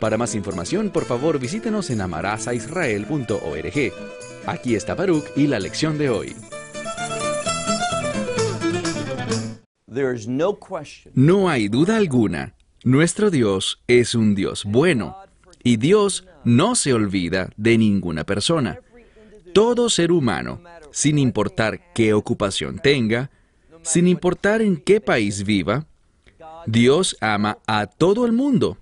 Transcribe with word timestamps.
Para 0.00 0.16
más 0.16 0.34
información, 0.34 0.88
por 0.88 1.04
favor 1.04 1.38
visítenos 1.38 1.90
en 1.90 2.00
amarazaisrael.org. 2.00 3.92
Aquí 4.46 4.74
está 4.74 4.94
Baruch 4.94 5.26
y 5.36 5.46
la 5.46 5.60
lección 5.60 5.98
de 5.98 6.08
hoy. 6.08 6.34
No 11.14 11.50
hay 11.50 11.68
duda 11.68 11.96
alguna, 11.96 12.54
nuestro 12.82 13.30
Dios 13.30 13.82
es 13.86 14.14
un 14.14 14.34
Dios 14.34 14.64
bueno, 14.64 15.18
y 15.62 15.76
Dios 15.76 16.26
no 16.44 16.74
se 16.76 16.94
olvida 16.94 17.50
de 17.58 17.76
ninguna 17.76 18.24
persona. 18.24 18.80
Todo 19.52 19.90
ser 19.90 20.12
humano, 20.12 20.62
sin 20.92 21.18
importar 21.18 21.92
qué 21.92 22.14
ocupación 22.14 22.78
tenga, 22.78 23.30
sin 23.82 24.08
importar 24.08 24.62
en 24.62 24.78
qué 24.78 25.02
país 25.02 25.44
viva, 25.44 25.86
Dios 26.66 27.18
ama 27.20 27.58
a 27.66 27.86
todo 27.86 28.24
el 28.24 28.32
mundo 28.32 28.78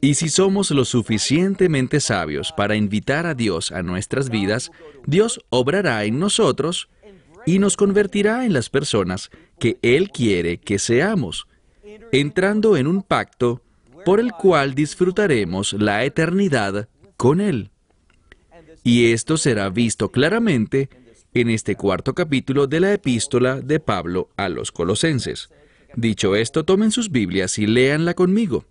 y 0.00 0.14
si 0.14 0.28
somos 0.30 0.70
lo 0.70 0.84
suficientemente 0.84 2.00
sabios 2.00 2.52
para 2.52 2.74
invitar 2.74 3.26
a 3.26 3.34
Dios 3.34 3.70
a 3.70 3.82
nuestras 3.82 4.30
vidas, 4.30 4.70
Dios 5.06 5.44
obrará 5.50 6.04
en 6.04 6.18
nosotros 6.18 6.88
y 7.44 7.58
nos 7.58 7.76
convertirá 7.76 8.46
en 8.46 8.52
las 8.54 8.70
personas 8.70 9.30
que 9.58 9.78
Él 9.82 10.10
quiere 10.10 10.58
que 10.58 10.78
seamos, 10.78 11.46
entrando 12.12 12.76
en 12.76 12.86
un 12.86 13.02
pacto 13.02 13.62
por 14.04 14.20
el 14.20 14.32
cual 14.32 14.74
disfrutaremos 14.74 15.74
la 15.74 16.04
eternidad 16.04 16.88
con 17.18 17.42
Él. 17.42 17.70
Y 18.82 19.12
esto 19.12 19.36
será 19.36 19.68
visto 19.68 20.10
claramente 20.10 20.88
en 21.34 21.50
este 21.50 21.76
cuarto 21.76 22.14
capítulo 22.14 22.66
de 22.66 22.80
la 22.80 22.94
epístola 22.94 23.60
de 23.60 23.78
Pablo 23.80 24.30
a 24.38 24.48
los 24.48 24.72
Colosenses. 24.72 25.50
Dicho 25.94 26.34
esto, 26.36 26.64
tomen 26.64 26.90
sus 26.90 27.10
Biblias 27.10 27.58
y 27.58 27.66
léanla 27.66 28.14
conmigo 28.14 28.64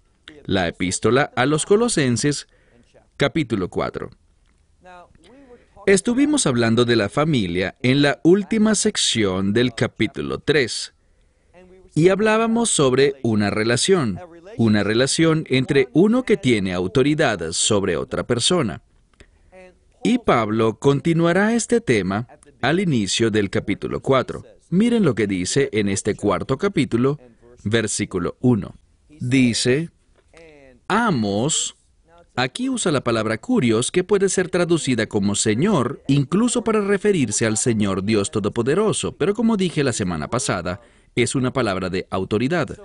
la 0.49 0.67
epístola 0.67 1.31
a 1.35 1.45
los 1.45 1.67
Colosenses, 1.67 2.47
capítulo 3.17 3.69
4. 3.69 4.09
Estuvimos 5.85 6.47
hablando 6.47 6.85
de 6.85 6.95
la 6.95 7.07
familia 7.07 7.75
en 7.83 8.01
la 8.01 8.19
última 8.23 8.73
sección 8.73 9.53
del 9.53 9.75
capítulo 9.75 10.39
3 10.39 10.93
y 11.93 12.09
hablábamos 12.09 12.71
sobre 12.71 13.13
una 13.21 13.51
relación, 13.51 14.19
una 14.57 14.83
relación 14.83 15.45
entre 15.49 15.87
uno 15.93 16.23
que 16.23 16.35
tiene 16.35 16.73
autoridad 16.73 17.51
sobre 17.51 17.95
otra 17.95 18.25
persona. 18.25 18.81
Y 20.03 20.17
Pablo 20.17 20.79
continuará 20.79 21.53
este 21.53 21.79
tema 21.79 22.27
al 22.61 22.79
inicio 22.79 23.29
del 23.29 23.51
capítulo 23.51 24.01
4. 24.01 24.43
Miren 24.71 25.03
lo 25.03 25.13
que 25.13 25.27
dice 25.27 25.69
en 25.73 25.89
este 25.89 26.15
cuarto 26.15 26.57
capítulo, 26.57 27.19
versículo 27.63 28.35
1. 28.41 28.73
Dice, 29.19 29.91
Amos, 30.91 31.75
aquí 32.35 32.67
usa 32.67 32.91
la 32.91 33.03
palabra 33.03 33.37
curios 33.37 33.91
que 33.91 34.03
puede 34.03 34.27
ser 34.27 34.49
traducida 34.49 35.05
como 35.05 35.35
Señor, 35.35 36.01
incluso 36.07 36.63
para 36.63 36.81
referirse 36.81 37.45
al 37.45 37.57
Señor 37.57 38.03
Dios 38.03 38.31
Todopoderoso, 38.31 39.15
pero 39.15 39.35
como 39.35 39.55
dije 39.55 39.83
la 39.83 39.93
semana 39.93 40.31
pasada, 40.31 40.81
es 41.15 41.35
una 41.35 41.53
palabra 41.53 41.91
de 41.91 42.07
autoridad. 42.09 42.75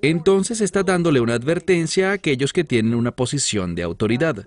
Entonces 0.00 0.62
está 0.62 0.82
dándole 0.82 1.20
una 1.20 1.34
advertencia 1.34 2.08
a 2.08 2.14
aquellos 2.14 2.54
que 2.54 2.64
tienen 2.64 2.94
una 2.94 3.14
posición 3.14 3.74
de 3.74 3.82
autoridad. 3.82 4.46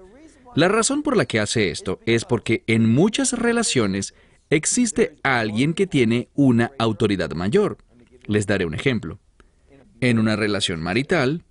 La 0.55 0.67
razón 0.67 1.03
por 1.03 1.15
la 1.15 1.25
que 1.25 1.39
hace 1.39 1.69
esto 1.69 1.99
es 2.07 2.25
porque 2.25 2.63
en 2.65 2.91
muchas 2.91 3.33
relaciones 3.33 4.15
existe 4.49 5.15
alguien 5.21 5.75
que 5.75 5.85
tiene 5.85 6.29
una 6.33 6.71
autoridad 6.79 7.33
mayor. 7.33 7.77
Les 8.25 8.47
daré 8.47 8.65
un 8.65 8.73
ejemplo. 8.73 9.19
En 10.01 10.17
una 10.17 10.35
relación 10.35 10.81
marital, 10.81 11.43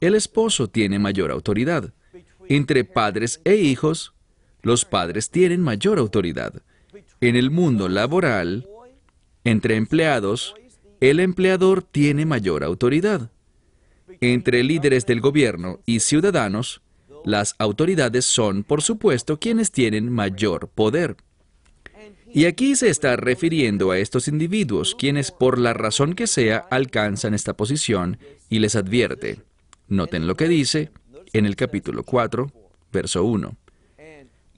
el 0.00 0.14
esposo 0.14 0.68
tiene 0.68 0.98
mayor 0.98 1.30
autoridad. 1.30 1.92
Entre 2.48 2.84
padres 2.84 3.40
e 3.44 3.56
hijos, 3.56 4.14
los 4.62 4.84
padres 4.84 5.30
tienen 5.30 5.60
mayor 5.60 5.98
autoridad. 5.98 6.62
En 7.20 7.36
el 7.36 7.50
mundo 7.50 7.88
laboral, 7.88 8.68
entre 9.44 9.76
empleados, 9.76 10.54
el 11.00 11.20
empleador 11.20 11.82
tiene 11.82 12.26
mayor 12.26 12.64
autoridad. 12.64 13.30
Entre 14.20 14.62
líderes 14.62 15.06
del 15.06 15.20
gobierno 15.20 15.80
y 15.86 16.00
ciudadanos, 16.00 16.82
las 17.24 17.54
autoridades 17.58 18.24
son, 18.24 18.64
por 18.64 18.82
supuesto, 18.82 19.38
quienes 19.38 19.70
tienen 19.70 20.10
mayor 20.10 20.68
poder. 20.68 21.16
Y 22.32 22.46
aquí 22.46 22.74
se 22.74 22.88
está 22.88 23.16
refiriendo 23.16 23.90
a 23.90 23.98
estos 23.98 24.28
individuos, 24.28 24.94
quienes 24.94 25.30
por 25.30 25.58
la 25.58 25.72
razón 25.72 26.14
que 26.14 26.26
sea 26.26 26.66
alcanzan 26.70 27.32
esta 27.32 27.56
posición 27.56 28.18
y 28.50 28.58
les 28.58 28.74
advierte. 28.76 29.38
Noten 29.88 30.26
lo 30.26 30.36
que 30.36 30.48
dice 30.48 30.90
en 31.32 31.46
el 31.46 31.56
capítulo 31.56 32.04
4, 32.04 32.50
verso 32.92 33.24
1. 33.24 33.56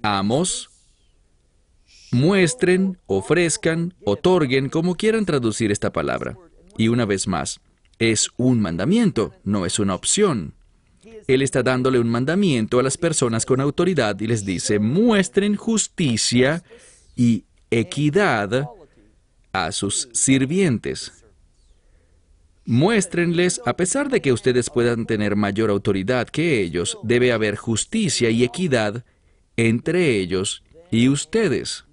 Amos, 0.03 0.71
muestren, 2.13 2.99
ofrezcan, 3.07 3.95
otorguen, 4.05 4.69
como 4.69 4.95
quieran 4.95 5.25
traducir 5.25 5.73
esta 5.73 5.93
palabra. 5.93 6.37
Y 6.77 6.89
una 6.89 7.07
vez 7.07 7.27
más, 7.27 7.61
es 7.99 8.31
un 8.37 8.61
mandamiento, 8.61 9.33
no 9.45 9.67
es 9.67 9.79
una 9.79 9.95
opción. 9.95 10.55
Él 11.27 11.43
está 11.43 11.63
dándole 11.63 11.99
un 11.99 12.09
mandamiento 12.09 12.79
a 12.79 12.83
las 12.83 12.97
personas 12.97 13.47
con 13.47 13.61
autoridad 13.61 14.19
y 14.21 14.27
les 14.27 14.45
dice, 14.45 14.79
muestren 14.79 15.57
justicia 15.57 16.63
y 17.17 17.45
equidad 17.71 18.69
a 19.53 19.73
sus 19.73 20.09
sirvientes. 20.13 21.25
Muéstrenles, 22.67 23.61
a 23.65 23.77
pesar 23.77 24.11
de 24.11 24.21
que 24.21 24.33
ustedes 24.33 24.71
puedan 24.71 25.07
tener 25.07 25.37
mayor 25.37 25.71
autoridad 25.71 26.29
que 26.29 26.61
ellos, 26.61 26.99
debe 27.05 27.31
haber 27.31 27.55
justicia 27.55 28.29
y 28.31 28.43
equidad 28.43 29.05
entre 29.57 30.17
ellos 30.17 30.65
y 30.91 31.09
ustedes. 31.09 31.85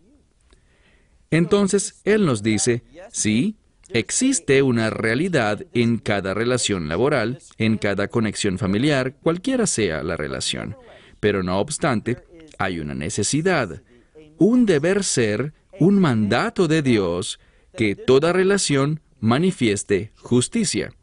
Entonces, 1.29 2.01
Él 2.05 2.25
nos 2.25 2.41
dice, 2.41 2.81
sí, 3.11 3.55
existe 3.89 4.63
una 4.63 4.89
realidad 4.89 5.63
en 5.73 5.99
cada 5.99 6.33
relación 6.33 6.89
laboral, 6.89 7.39
en 7.59 7.77
cada 7.77 8.07
conexión 8.07 8.57
familiar, 8.57 9.13
cualquiera 9.21 9.67
sea 9.67 10.01
la 10.01 10.17
relación, 10.17 10.75
pero 11.19 11.43
no 11.43 11.59
obstante, 11.59 12.17
hay 12.57 12.79
una 12.79 12.95
necesidad, 12.95 13.83
un 14.39 14.65
deber 14.65 15.03
ser, 15.03 15.53
un 15.79 15.99
mandato 15.99 16.67
de 16.67 16.81
Dios, 16.81 17.39
que 17.75 17.95
toda 17.95 18.33
relación 18.33 19.01
manifieste 19.23 20.11
justicia. 20.17 20.93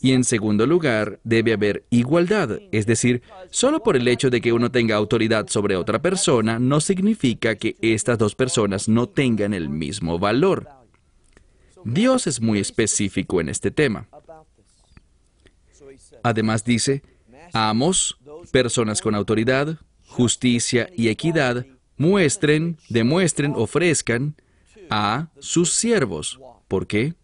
Y 0.00 0.12
en 0.12 0.24
segundo 0.24 0.66
lugar, 0.66 1.20
debe 1.22 1.52
haber 1.52 1.84
igualdad, 1.90 2.58
es 2.72 2.86
decir, 2.86 3.22
solo 3.50 3.82
por 3.82 3.94
el 3.94 4.08
hecho 4.08 4.30
de 4.30 4.40
que 4.40 4.54
uno 4.54 4.70
tenga 4.70 4.96
autoridad 4.96 5.48
sobre 5.48 5.76
otra 5.76 6.00
persona 6.00 6.58
no 6.58 6.80
significa 6.80 7.54
que 7.56 7.76
estas 7.82 8.16
dos 8.16 8.34
personas 8.34 8.88
no 8.88 9.06
tengan 9.06 9.52
el 9.52 9.68
mismo 9.68 10.18
valor. 10.18 10.66
Dios 11.84 12.26
es 12.26 12.40
muy 12.40 12.58
específico 12.58 13.40
en 13.40 13.50
este 13.50 13.70
tema. 13.70 14.08
Además 16.22 16.64
dice, 16.64 17.02
amos, 17.52 18.18
personas 18.50 19.02
con 19.02 19.14
autoridad, 19.14 19.78
justicia 20.06 20.88
y 20.96 21.08
equidad, 21.08 21.66
muestren, 21.98 22.78
demuestren, 22.88 23.52
ofrezcan 23.54 24.36
a 24.88 25.28
sus 25.38 25.70
siervos. 25.74 26.40
¿Por 26.66 26.86
qué? 26.86 27.14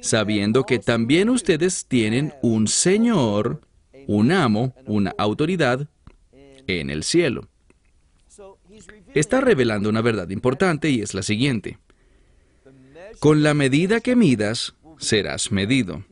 Sabiendo 0.00 0.64
que 0.64 0.78
también 0.78 1.30
ustedes 1.30 1.86
tienen 1.86 2.34
un 2.42 2.68
Señor, 2.68 3.60
un 4.06 4.32
amo, 4.32 4.74
una 4.86 5.14
autoridad 5.18 5.88
en 6.66 6.90
el 6.90 7.04
cielo. 7.04 7.48
Está 9.14 9.40
revelando 9.40 9.88
una 9.88 10.02
verdad 10.02 10.28
importante 10.30 10.90
y 10.90 11.00
es 11.00 11.14
la 11.14 11.22
siguiente. 11.22 11.78
Con 13.18 13.42
la 13.42 13.54
medida 13.54 14.00
que 14.00 14.16
midas, 14.16 14.74
serás 14.98 15.50
medido. 15.50 16.04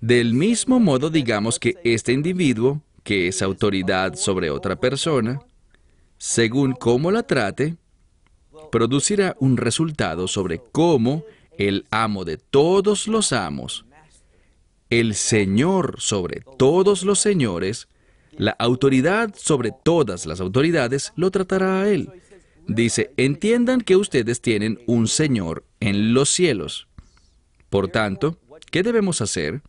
Del 0.00 0.32
mismo 0.32 0.80
modo 0.80 1.10
digamos 1.10 1.58
que 1.58 1.76
este 1.84 2.12
individuo, 2.12 2.80
que 3.04 3.28
es 3.28 3.42
autoridad 3.42 4.14
sobre 4.14 4.50
otra 4.50 4.76
persona, 4.76 5.40
según 6.16 6.72
cómo 6.72 7.10
la 7.10 7.22
trate, 7.22 7.76
producirá 8.72 9.36
un 9.40 9.56
resultado 9.56 10.26
sobre 10.26 10.60
cómo 10.72 11.24
el 11.60 11.86
amo 11.90 12.24
de 12.24 12.38
todos 12.38 13.06
los 13.06 13.34
amos, 13.34 13.84
el 14.88 15.14
Señor 15.14 15.96
sobre 15.98 16.42
todos 16.58 17.02
los 17.02 17.20
señores, 17.20 17.86
la 18.32 18.52
autoridad 18.52 19.34
sobre 19.36 19.70
todas 19.70 20.24
las 20.24 20.40
autoridades 20.40 21.12
lo 21.16 21.30
tratará 21.30 21.82
a 21.82 21.88
él. 21.90 22.08
Dice, 22.66 23.12
entiendan 23.18 23.82
que 23.82 23.96
ustedes 23.96 24.40
tienen 24.40 24.80
un 24.86 25.06
Señor 25.06 25.64
en 25.80 26.14
los 26.14 26.30
cielos. 26.30 26.88
Por 27.68 27.88
tanto, 27.88 28.38
¿qué 28.70 28.82
debemos 28.82 29.20
hacer? 29.20 29.60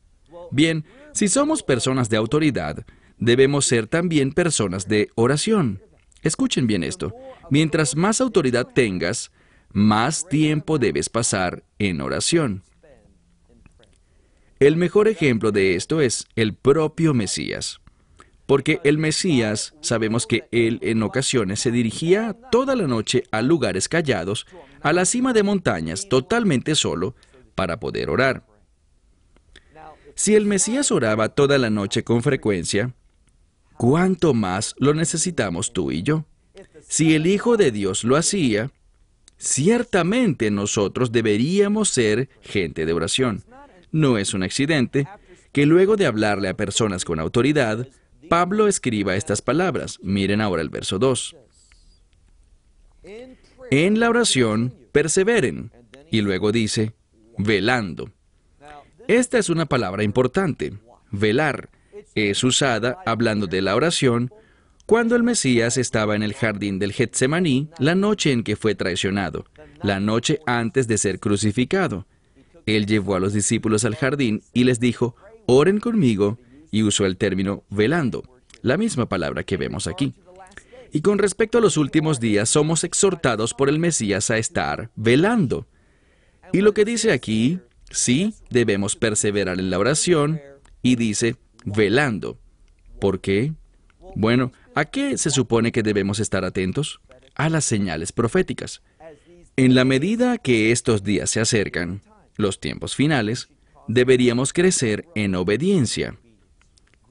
Bien, 0.50 0.86
si 1.12 1.28
somos 1.28 1.62
personas 1.62 2.10
de 2.10 2.16
autoridad, 2.16 2.86
debemos 3.18 3.66
ser 3.66 3.88
también 3.88 4.32
personas 4.32 4.88
de 4.88 5.10
oración. 5.16 5.82
Escuchen 6.22 6.68
bien 6.68 6.84
esto. 6.86 7.14
Mientras 7.50 7.98
más 7.98 8.22
autoridad 8.22 8.68
tengas, 8.74 9.32
más 9.74 10.28
tiempo 10.28 10.80
debes 10.80 11.10
pasar 11.10 11.64
en 11.80 12.02
oración. 12.02 12.64
El 14.60 14.78
mejor 14.78 15.08
ejemplo 15.08 15.52
de 15.52 15.76
esto 15.76 16.02
es 16.02 16.28
el 16.36 16.54
propio 16.54 17.14
Mesías. 17.14 17.82
Porque 18.46 18.80
el 18.84 18.98
Mesías, 18.98 19.74
sabemos 19.82 20.28
que 20.28 20.48
él 20.52 20.78
en 20.82 21.04
ocasiones 21.04 21.60
se 21.62 21.72
dirigía 21.72 22.38
toda 22.52 22.76
la 22.76 22.86
noche 22.86 23.24
a 23.32 23.42
lugares 23.42 23.88
callados, 23.88 24.46
a 24.82 24.94
la 24.94 25.06
cima 25.06 25.34
de 25.34 25.44
montañas, 25.44 26.10
totalmente 26.10 26.76
solo, 26.76 27.16
para 27.56 27.80
poder 27.80 28.10
orar. 28.10 28.46
Si 30.16 30.36
el 30.36 30.46
Mesías 30.46 30.92
oraba 30.92 31.30
toda 31.30 31.58
la 31.58 31.70
noche 31.70 32.04
con 32.04 32.22
frecuencia, 32.22 32.94
¿cuánto 33.78 34.34
más 34.34 34.76
lo 34.78 34.94
necesitamos 34.94 35.74
tú 35.74 35.92
y 35.92 36.04
yo? 36.04 36.26
Si 36.88 37.16
el 37.16 37.26
Hijo 37.26 37.58
de 37.58 37.72
Dios 37.72 38.04
lo 38.04 38.18
hacía, 38.18 38.70
ciertamente 39.42 40.52
nosotros 40.52 41.12
deberíamos 41.12 41.90
ser 41.90 42.30
gente 42.42 42.86
de 42.86 42.94
oración. 42.94 43.44
No 43.92 44.18
es 44.18 44.34
un 44.34 44.44
accidente 44.44 45.08
que 45.52 45.66
luego 45.66 45.98
de 45.98 46.06
hablarle 46.06 46.48
a 46.48 46.56
personas 46.56 47.04
con 47.04 47.20
autoridad, 47.20 47.88
Pablo 48.30 48.68
escriba 48.68 49.16
estas 49.16 49.42
palabras. 49.42 49.98
Miren 50.02 50.42
ahora 50.42 50.62
el 50.62 50.70
verso 50.70 51.00
2. 51.00 51.36
En 53.72 54.00
la 54.00 54.10
oración, 54.10 54.76
perseveren. 54.92 55.72
Y 56.12 56.22
luego 56.22 56.52
dice, 56.52 56.94
velando. 57.38 58.12
Esta 59.08 59.40
es 59.40 59.50
una 59.50 59.66
palabra 59.66 60.04
importante. 60.04 60.74
Velar 61.10 61.70
es 62.14 62.44
usada 62.44 63.00
hablando 63.06 63.48
de 63.48 63.62
la 63.62 63.76
oración 63.76 64.32
cuando 64.92 65.16
el 65.16 65.24
Mesías 65.24 65.78
estaba 65.78 66.18
en 66.18 66.22
el 66.22 66.34
jardín 66.34 66.78
del 66.78 66.92
Getsemaní 66.92 67.70
la 67.80 67.96
noche 67.96 68.34
en 68.34 68.44
que 68.44 68.58
fue 68.58 68.76
traicionado, 68.76 69.46
la 69.84 70.02
noche 70.02 70.42
antes 70.46 70.86
de 70.86 70.98
ser 70.98 71.22
crucificado. 71.22 72.08
Él 72.66 72.88
llevó 72.88 73.16
a 73.16 73.22
los 73.22 73.32
discípulos 73.32 73.86
al 73.86 73.96
jardín 73.96 74.44
y 74.52 74.66
les 74.66 74.82
dijo, 74.82 75.16
oren 75.46 75.80
conmigo, 75.80 76.40
y 76.72 76.84
usó 76.84 77.06
el 77.06 77.16
término 77.16 77.64
velando, 77.70 78.24
la 78.64 78.76
misma 78.76 79.08
palabra 79.08 79.46
que 79.46 79.56
vemos 79.56 79.88
aquí. 79.88 80.14
Y 80.92 81.00
con 81.00 81.20
respecto 81.20 81.60
a 81.60 81.62
los 81.62 81.78
últimos 81.78 82.20
días, 82.20 82.50
somos 82.50 82.84
exhortados 82.84 83.54
por 83.54 83.70
el 83.70 83.80
Mesías 83.80 84.30
a 84.30 84.38
estar 84.40 84.90
velando. 84.98 85.68
Y 86.52 86.60
lo 86.60 86.74
que 86.74 86.84
dice 86.84 87.14
aquí, 87.14 87.62
sí, 87.92 88.34
debemos 88.50 88.98
perseverar 88.98 89.58
en 89.58 89.70
la 89.70 89.80
oración, 89.80 90.42
y 90.84 90.98
dice 90.98 91.38
velando. 91.64 92.38
¿Por 93.00 93.22
qué? 93.22 93.54
Bueno, 94.16 94.52
¿a 94.76 94.86
qué 94.86 95.18
se 95.18 95.30
supone 95.30 95.72
que 95.72 95.84
debemos 95.84 96.20
estar 96.20 96.46
atentos? 96.46 97.02
A 97.36 97.50
las 97.50 97.66
señales 97.66 98.12
proféticas. 98.12 98.82
En 99.58 99.76
la 99.76 99.86
medida 99.86 100.38
que 100.38 100.72
estos 100.72 101.04
días 101.04 101.30
se 101.30 101.40
acercan, 101.40 102.02
los 102.38 102.60
tiempos 102.60 102.96
finales, 102.96 103.50
deberíamos 103.88 104.54
crecer 104.54 105.06
en 105.16 105.36
obediencia, 105.36 106.18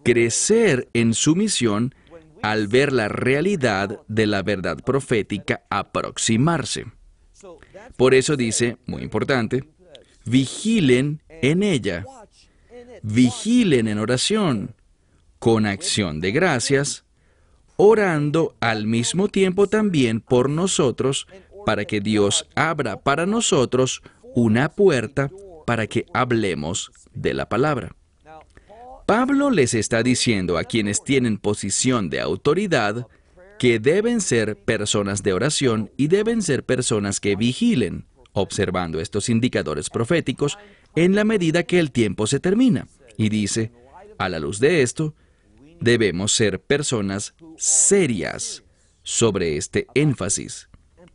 crecer 0.02 0.88
en 0.94 1.14
sumisión 1.14 1.94
al 2.42 2.68
ver 2.68 2.92
la 2.92 3.08
realidad 3.08 4.00
de 4.08 4.26
la 4.26 4.42
verdad 4.42 4.78
profética 4.82 5.62
aproximarse. 5.68 6.86
Por 7.96 8.14
eso 8.14 8.36
dice, 8.36 8.78
muy 8.86 9.02
importante, 9.02 9.64
vigilen 10.24 11.22
en 11.28 11.62
ella, 11.62 12.04
vigilen 13.02 13.88
en 13.88 13.98
oración, 13.98 14.74
con 15.38 15.66
acción 15.66 16.20
de 16.20 16.32
gracias, 16.32 17.04
orando 17.82 18.54
al 18.60 18.86
mismo 18.86 19.28
tiempo 19.28 19.66
también 19.66 20.20
por 20.20 20.50
nosotros, 20.50 21.26
para 21.64 21.86
que 21.86 22.02
Dios 22.02 22.46
abra 22.54 23.00
para 23.00 23.24
nosotros 23.24 24.02
una 24.34 24.68
puerta 24.68 25.30
para 25.66 25.86
que 25.86 26.04
hablemos 26.12 26.92
de 27.14 27.32
la 27.32 27.48
palabra. 27.48 27.96
Pablo 29.06 29.48
les 29.48 29.72
está 29.72 30.02
diciendo 30.02 30.58
a 30.58 30.64
quienes 30.64 31.02
tienen 31.02 31.38
posición 31.38 32.10
de 32.10 32.20
autoridad 32.20 33.08
que 33.58 33.78
deben 33.78 34.20
ser 34.20 34.56
personas 34.56 35.22
de 35.22 35.32
oración 35.32 35.90
y 35.96 36.08
deben 36.08 36.42
ser 36.42 36.64
personas 36.64 37.18
que 37.18 37.34
vigilen, 37.34 38.04
observando 38.32 39.00
estos 39.00 39.30
indicadores 39.30 39.88
proféticos 39.88 40.58
en 40.96 41.14
la 41.14 41.24
medida 41.24 41.62
que 41.62 41.78
el 41.78 41.92
tiempo 41.92 42.26
se 42.26 42.40
termina. 42.40 42.88
Y 43.16 43.30
dice, 43.30 43.72
a 44.18 44.28
la 44.28 44.38
luz 44.38 44.60
de 44.60 44.82
esto, 44.82 45.14
debemos 45.80 46.32
ser 46.32 46.60
personas 46.60 47.34
serias 47.56 48.62
sobre 49.02 49.56
este 49.56 49.86
énfasis, 49.94 50.68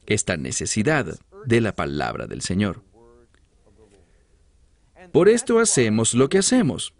esta 0.05 0.37
necesidad 0.37 1.17
de 1.45 1.61
la 1.61 1.73
palabra 1.73 2.27
del 2.27 2.41
Señor. 2.41 2.83
Por 5.11 5.29
esto 5.29 5.59
hacemos 5.59 6.13
lo 6.13 6.29
que 6.29 6.39
hacemos. 6.39 6.93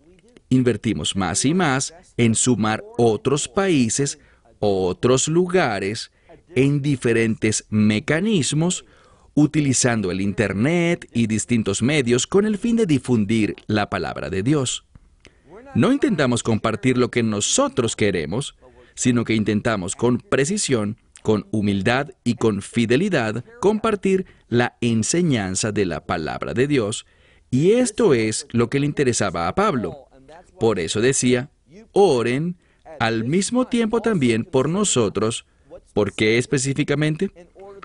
Invertimos 0.49 1.15
más 1.15 1.43
y 1.43 1.53
más 1.53 1.93
en 2.17 2.35
sumar 2.35 2.83
otros 2.97 3.47
países, 3.47 4.19
otros 4.59 5.27
lugares, 5.27 6.11
en 6.55 6.81
diferentes 6.81 7.65
mecanismos, 7.69 8.85
utilizando 9.33 10.11
el 10.11 10.21
Internet 10.21 11.09
y 11.13 11.27
distintos 11.27 11.81
medios 11.81 12.25
con 12.25 12.45
el 12.45 12.57
fin 12.57 12.77
de 12.77 12.85
difundir 12.85 13.55
la 13.67 13.89
palabra 13.89 14.29
de 14.29 14.43
Dios. 14.43 14.85
No 15.75 15.91
intentamos 15.91 16.41
compartir 16.41 16.97
lo 16.97 17.11
que 17.11 17.21
nosotros 17.21 17.97
queremos, 17.97 18.55
sino 18.93 19.25
que 19.25 19.35
intentamos 19.35 19.95
con 19.95 20.19
precisión, 20.19 20.97
con 21.21 21.47
humildad 21.51 22.11
y 22.23 22.35
con 22.35 22.61
fidelidad 22.61 23.43
compartir 23.59 24.25
la 24.47 24.77
enseñanza 24.79 25.73
de 25.73 25.85
la 25.85 26.05
palabra 26.05 26.53
de 26.53 26.67
Dios 26.67 27.05
y 27.51 27.71
esto 27.71 28.13
es 28.13 28.47
lo 28.51 28.69
que 28.69 28.79
le 28.79 28.85
interesaba 28.85 29.47
a 29.47 29.55
Pablo. 29.55 30.07
Por 30.59 30.79
eso 30.79 31.01
decía, 31.01 31.49
oren 31.91 32.57
al 32.99 33.25
mismo 33.25 33.67
tiempo 33.67 34.01
también 34.01 34.45
por 34.45 34.69
nosotros. 34.69 35.45
¿Por 35.93 36.13
qué 36.13 36.37
específicamente? 36.37 37.31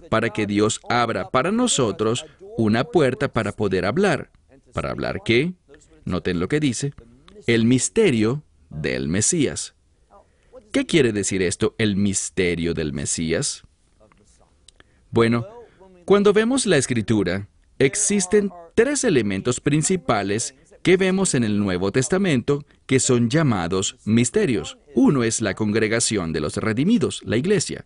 Para 0.09 0.30
que 0.30 0.47
Dios 0.47 0.80
abra 0.88 1.30
para 1.30 1.50
nosotros 1.50 2.26
una 2.56 2.85
puerta 2.85 3.32
para 3.32 3.52
poder 3.52 3.85
hablar. 3.85 4.30
¿Para 4.73 4.90
hablar 4.90 5.23
qué? 5.25 5.54
Noten 6.04 6.40
lo 6.40 6.49
que 6.49 6.61
dice. 6.61 6.92
El 7.47 7.64
misterio 7.64 8.42
del 8.68 9.09
Mesías. 9.09 9.75
¿Qué 10.73 10.87
quiere 10.87 11.12
decir 11.12 11.42
esto, 11.42 11.75
el 11.78 11.97
misterio 11.97 12.75
del 12.75 12.92
Mesías? 12.92 13.64
Bueno, 15.11 15.47
cuando 16.04 16.32
vemos 16.32 16.66
la 16.66 16.76
escritura, 16.76 17.49
existen 17.78 18.50
tres 18.75 19.04
elementos 19.04 19.61
principales 19.61 20.54
que 20.82 20.97
vemos 20.97 21.35
en 21.35 21.44
el 21.44 21.59
Nuevo 21.59 21.92
Testamento 21.92 22.64
que 22.87 23.00
son 23.00 23.28
llamados 23.28 23.97
misterios. 24.04 24.78
Uno 24.94 25.25
es 25.25 25.40
la 25.40 25.54
congregación 25.54 26.32
de 26.32 26.40
los 26.40 26.56
redimidos, 26.56 27.20
la 27.25 27.37
iglesia. 27.37 27.85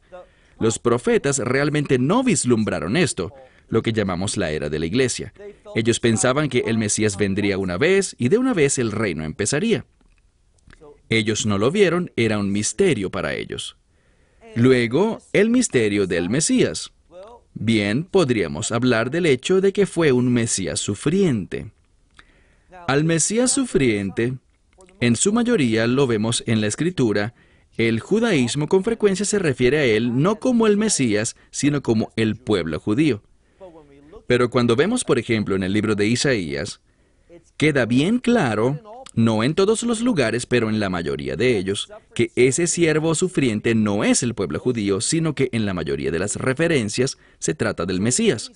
Los 0.61 0.79
profetas 0.79 1.39
realmente 1.39 1.99
no 1.99 2.23
vislumbraron 2.23 2.97
esto, 2.97 3.33
lo 3.69 3.83
que 3.83 3.93
llamamos 3.93 4.37
la 4.37 4.51
era 4.51 4.69
de 4.69 4.79
la 4.79 4.87
iglesia. 4.87 5.33
Ellos 5.75 6.01
pensaban 6.01 6.49
que 6.49 6.65
el 6.67 6.79
Mesías 6.79 7.17
vendría 7.17 7.59
una 7.59 7.77
vez 7.77 8.15
y 8.19 8.29
de 8.29 8.39
una 8.39 8.55
vez 8.55 8.79
el 8.79 8.93
reino 8.93 9.25
empezaría. 9.25 9.85
Ellos 11.09 11.47
no 11.47 11.59
lo 11.59 11.71
vieron, 11.71 12.13
era 12.17 12.39
un 12.39 12.53
misterio 12.53 13.11
para 13.11 13.35
ellos. 13.35 13.77
Luego, 14.55 15.21
el 15.33 15.51
misterio 15.51 16.07
del 16.07 16.31
Mesías. 16.31 16.93
Bien, 17.55 18.05
podríamos 18.05 18.73
hablar 18.73 19.11
del 19.11 19.27
hecho 19.27 19.61
de 19.61 19.73
que 19.73 19.87
fue 19.87 20.13
un 20.13 20.33
Mesías 20.33 20.81
sufriente. 20.81 21.71
Al 22.87 23.05
Mesías 23.05 23.53
sufriente, 23.53 24.35
en 25.01 25.17
su 25.17 25.33
mayoría 25.33 25.87
lo 25.87 26.07
vemos 26.07 26.43
en 26.47 26.61
la 26.61 26.67
Escritura, 26.67 27.35
el 27.77 27.99
judaísmo 28.01 28.69
con 28.69 28.85
frecuencia 28.85 29.27
se 29.27 29.39
refiere 29.39 29.79
a 29.79 29.85
él 29.85 30.23
no 30.23 30.37
como 30.37 30.67
el 30.67 30.77
Mesías, 30.77 31.37
sino 31.51 31.83
como 31.83 32.13
el 32.17 32.37
pueblo 32.37 32.79
judío. 32.79 33.23
Pero 34.27 34.51
cuando 34.51 34.77
vemos, 34.77 35.05
por 35.05 35.19
ejemplo, 35.19 35.55
en 35.55 35.63
el 35.63 35.73
libro 35.73 35.95
de 35.95 36.07
Isaías, 36.07 36.81
queda 37.57 37.87
bien 37.87 38.19
claro 38.19 38.81
no 39.15 39.45
en 39.45 39.55
todos 39.55 39.83
los 39.85 40.01
lugares, 40.01 40.45
pero 40.45 40.69
en 40.69 40.81
la 40.81 40.91
mayoría 40.91 41.37
de 41.37 41.57
ellos, 41.57 41.89
que 42.15 42.33
ese 42.35 42.67
siervo 42.67 43.15
sufriente 43.15 43.75
no 43.75 44.03
es 44.03 44.23
el 44.23 44.35
pueblo 44.35 44.59
judío, 44.59 45.01
sino 45.01 45.35
que 45.35 45.49
en 45.53 45.67
la 45.67 45.75
mayoría 45.75 46.11
de 46.11 46.19
las 46.19 46.37
referencias 46.37 47.17
se 47.39 47.55
trata 47.55 47.87
del 47.87 48.01
Mesías. 48.01 48.51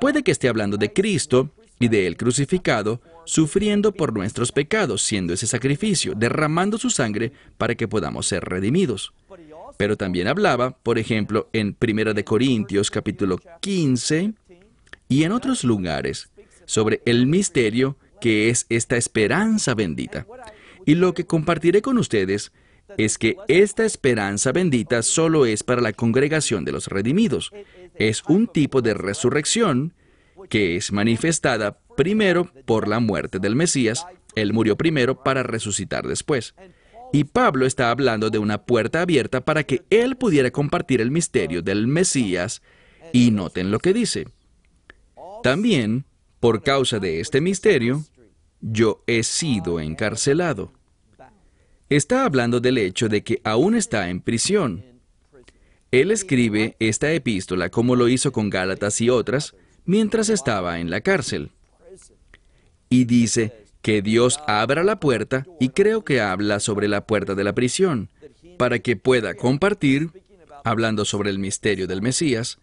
Puede 0.00 0.22
que 0.22 0.32
esté 0.32 0.48
hablando 0.48 0.76
de 0.76 0.92
Cristo 0.92 1.50
y 1.78 1.88
de 1.88 2.06
él 2.06 2.16
crucificado, 2.16 3.00
sufriendo 3.24 3.92
por 3.92 4.12
nuestros 4.12 4.50
pecados, 4.50 5.02
siendo 5.02 5.32
ese 5.32 5.46
sacrificio, 5.46 6.14
derramando 6.16 6.78
su 6.78 6.90
sangre 6.90 7.32
para 7.56 7.74
que 7.76 7.88
podamos 7.88 8.26
ser 8.26 8.44
redimidos. 8.44 9.12
Pero 9.76 9.96
también 9.96 10.28
hablaba, 10.28 10.76
por 10.78 10.98
ejemplo, 10.98 11.48
en 11.52 11.76
1 11.80 12.14
de 12.14 12.24
Corintios 12.24 12.90
capítulo 12.90 13.38
15 13.60 14.34
y 15.12 15.24
en 15.24 15.32
otros 15.32 15.62
lugares 15.62 16.30
sobre 16.64 17.02
el 17.04 17.26
misterio 17.26 17.98
que 18.18 18.48
es 18.48 18.64
esta 18.70 18.96
esperanza 18.96 19.74
bendita. 19.74 20.26
Y 20.86 20.94
lo 20.94 21.12
que 21.12 21.26
compartiré 21.26 21.82
con 21.82 21.98
ustedes 21.98 22.50
es 22.96 23.18
que 23.18 23.36
esta 23.46 23.84
esperanza 23.84 24.52
bendita 24.52 25.02
solo 25.02 25.44
es 25.44 25.62
para 25.62 25.82
la 25.82 25.92
congregación 25.92 26.64
de 26.64 26.72
los 26.72 26.86
redimidos. 26.86 27.50
Es 27.94 28.22
un 28.26 28.46
tipo 28.46 28.80
de 28.80 28.94
resurrección 28.94 29.92
que 30.48 30.76
es 30.76 30.92
manifestada 30.92 31.78
primero 31.94 32.50
por 32.64 32.88
la 32.88 32.98
muerte 32.98 33.38
del 33.38 33.54
Mesías. 33.54 34.06
Él 34.34 34.54
murió 34.54 34.76
primero 34.76 35.22
para 35.22 35.42
resucitar 35.42 36.06
después. 36.06 36.54
Y 37.12 37.24
Pablo 37.24 37.66
está 37.66 37.90
hablando 37.90 38.30
de 38.30 38.38
una 38.38 38.62
puerta 38.62 39.02
abierta 39.02 39.44
para 39.44 39.64
que 39.64 39.82
él 39.90 40.16
pudiera 40.16 40.50
compartir 40.50 41.02
el 41.02 41.10
misterio 41.10 41.60
del 41.60 41.86
Mesías. 41.86 42.62
Y 43.12 43.30
noten 43.30 43.70
lo 43.70 43.78
que 43.78 43.92
dice. 43.92 44.26
También, 45.42 46.04
por 46.40 46.62
causa 46.62 46.98
de 46.98 47.20
este 47.20 47.40
misterio, 47.40 48.04
yo 48.60 49.02
he 49.06 49.22
sido 49.22 49.80
encarcelado. 49.80 50.72
Está 51.88 52.24
hablando 52.24 52.60
del 52.60 52.78
hecho 52.78 53.08
de 53.08 53.22
que 53.22 53.40
aún 53.44 53.74
está 53.74 54.08
en 54.08 54.20
prisión. 54.20 54.84
Él 55.90 56.10
escribe 56.10 56.76
esta 56.78 57.12
epístola 57.12 57.68
como 57.68 57.96
lo 57.96 58.08
hizo 58.08 58.32
con 58.32 58.48
Gálatas 58.48 59.00
y 59.00 59.10
otras 59.10 59.54
mientras 59.84 60.30
estaba 60.30 60.80
en 60.80 60.90
la 60.90 61.02
cárcel. 61.02 61.50
Y 62.88 63.04
dice 63.04 63.66
que 63.82 64.00
Dios 64.00 64.40
abra 64.46 64.84
la 64.84 65.00
puerta, 65.00 65.44
y 65.58 65.70
creo 65.70 66.04
que 66.04 66.20
habla 66.20 66.60
sobre 66.60 66.88
la 66.88 67.04
puerta 67.06 67.34
de 67.34 67.44
la 67.44 67.52
prisión, 67.52 68.08
para 68.56 68.78
que 68.78 68.96
pueda 68.96 69.34
compartir, 69.34 70.10
hablando 70.64 71.04
sobre 71.04 71.30
el 71.30 71.40
misterio 71.40 71.88
del 71.88 72.00
Mesías, 72.00 72.58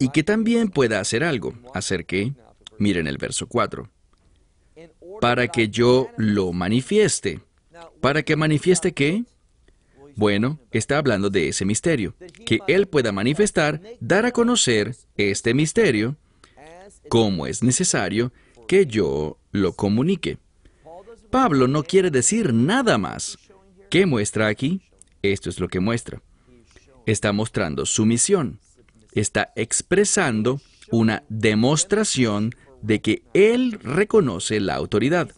y 0.00 0.08
que 0.08 0.24
también 0.24 0.68
pueda 0.68 0.98
hacer 0.98 1.22
algo. 1.22 1.54
¿Hacer 1.74 2.06
qué? 2.06 2.32
Miren 2.78 3.06
el 3.06 3.18
verso 3.18 3.46
4. 3.46 3.88
Para 5.20 5.46
que 5.48 5.68
yo 5.68 6.08
lo 6.16 6.52
manifieste. 6.52 7.40
¿Para 8.00 8.22
que 8.22 8.34
manifieste 8.34 8.92
qué? 8.92 9.24
Bueno, 10.16 10.58
está 10.72 10.98
hablando 10.98 11.30
de 11.30 11.48
ese 11.48 11.64
misterio, 11.64 12.14
que 12.44 12.60
Él 12.66 12.88
pueda 12.88 13.12
manifestar, 13.12 13.80
dar 14.00 14.26
a 14.26 14.32
conocer 14.32 14.96
este 15.16 15.54
misterio, 15.54 16.16
como 17.08 17.46
es 17.46 17.62
necesario 17.62 18.32
que 18.66 18.86
yo 18.86 19.38
lo 19.52 19.74
comunique. 19.74 20.38
Pablo 21.30 21.68
no 21.68 21.84
quiere 21.84 22.10
decir 22.10 22.52
nada 22.52 22.98
más. 22.98 23.38
¿Qué 23.90 24.06
muestra 24.06 24.48
aquí? 24.48 24.80
Esto 25.22 25.50
es 25.50 25.60
lo 25.60 25.68
que 25.68 25.80
muestra. 25.80 26.22
Está 27.06 27.32
mostrando 27.32 27.84
su 27.86 28.06
misión. 28.06 28.60
Está 29.12 29.52
expresando 29.56 30.60
una 30.90 31.24
demostración 31.28 32.54
de 32.82 33.00
que 33.00 33.22
Él 33.34 33.78
reconoce 33.82 34.60
la 34.60 34.74
autoridad. 34.74 35.30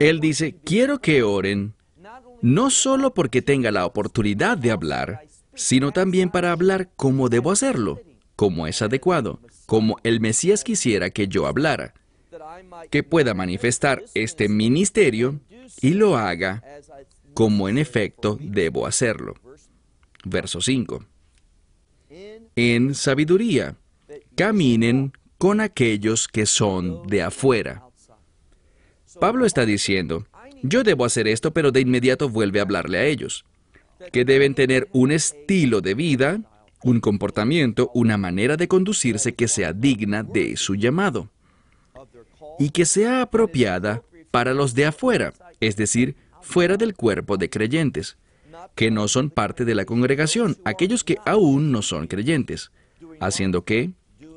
Él 0.00 0.20
dice, 0.20 0.56
quiero 0.64 1.00
que 1.00 1.22
oren 1.22 1.74
no 2.42 2.68
solo 2.70 3.14
porque 3.14 3.42
tenga 3.42 3.70
la 3.70 3.86
oportunidad 3.86 4.58
de 4.58 4.70
hablar, 4.70 5.26
sino 5.54 5.92
también 5.92 6.30
para 6.30 6.52
hablar 6.52 6.90
cómo 6.96 7.28
debo 7.28 7.50
hacerlo, 7.50 8.00
cómo 8.36 8.66
es 8.66 8.82
adecuado, 8.82 9.40
como 9.66 9.96
el 10.02 10.20
Mesías 10.20 10.62
quisiera 10.62 11.10
que 11.10 11.26
yo 11.28 11.46
hablara, 11.46 11.94
que 12.90 13.02
pueda 13.02 13.32
manifestar 13.32 14.04
este 14.14 14.48
ministerio 14.48 15.40
y 15.80 15.94
lo 15.94 16.16
haga 16.16 16.62
como 17.32 17.68
en 17.68 17.78
efecto 17.78 18.36
debo 18.40 18.86
hacerlo. 18.86 19.34
Verso 20.24 20.60
5. 20.60 21.04
En 22.56 22.94
sabiduría, 22.94 23.76
caminen 24.36 25.12
con 25.38 25.60
aquellos 25.60 26.28
que 26.28 26.46
son 26.46 27.06
de 27.06 27.22
afuera. 27.22 27.82
Pablo 29.20 29.46
está 29.46 29.66
diciendo, 29.66 30.26
yo 30.62 30.82
debo 30.82 31.04
hacer 31.04 31.28
esto, 31.28 31.52
pero 31.52 31.72
de 31.72 31.80
inmediato 31.80 32.28
vuelve 32.28 32.60
a 32.60 32.62
hablarle 32.62 32.98
a 32.98 33.04
ellos, 33.04 33.44
que 34.12 34.24
deben 34.24 34.54
tener 34.54 34.88
un 34.92 35.12
estilo 35.12 35.80
de 35.80 35.94
vida, 35.94 36.40
un 36.82 37.00
comportamiento, 37.00 37.90
una 37.94 38.16
manera 38.16 38.56
de 38.56 38.68
conducirse 38.68 39.34
que 39.34 39.48
sea 39.48 39.72
digna 39.72 40.22
de 40.22 40.56
su 40.56 40.74
llamado 40.74 41.30
y 42.58 42.70
que 42.70 42.84
sea 42.84 43.22
apropiada 43.22 44.02
para 44.30 44.54
los 44.54 44.74
de 44.74 44.86
afuera, 44.86 45.32
es 45.60 45.76
decir, 45.76 46.16
fuera 46.40 46.76
del 46.76 46.94
cuerpo 46.94 47.36
de 47.36 47.50
creyentes, 47.50 48.16
que 48.74 48.90
no 48.90 49.08
son 49.08 49.30
parte 49.30 49.64
de 49.64 49.74
la 49.74 49.84
congregación, 49.84 50.56
aquellos 50.64 51.04
que 51.04 51.18
aún 51.24 51.72
no 51.72 51.82
son 51.82 52.06
creyentes, 52.06 52.70
haciendo 53.20 53.64
que 53.64 53.92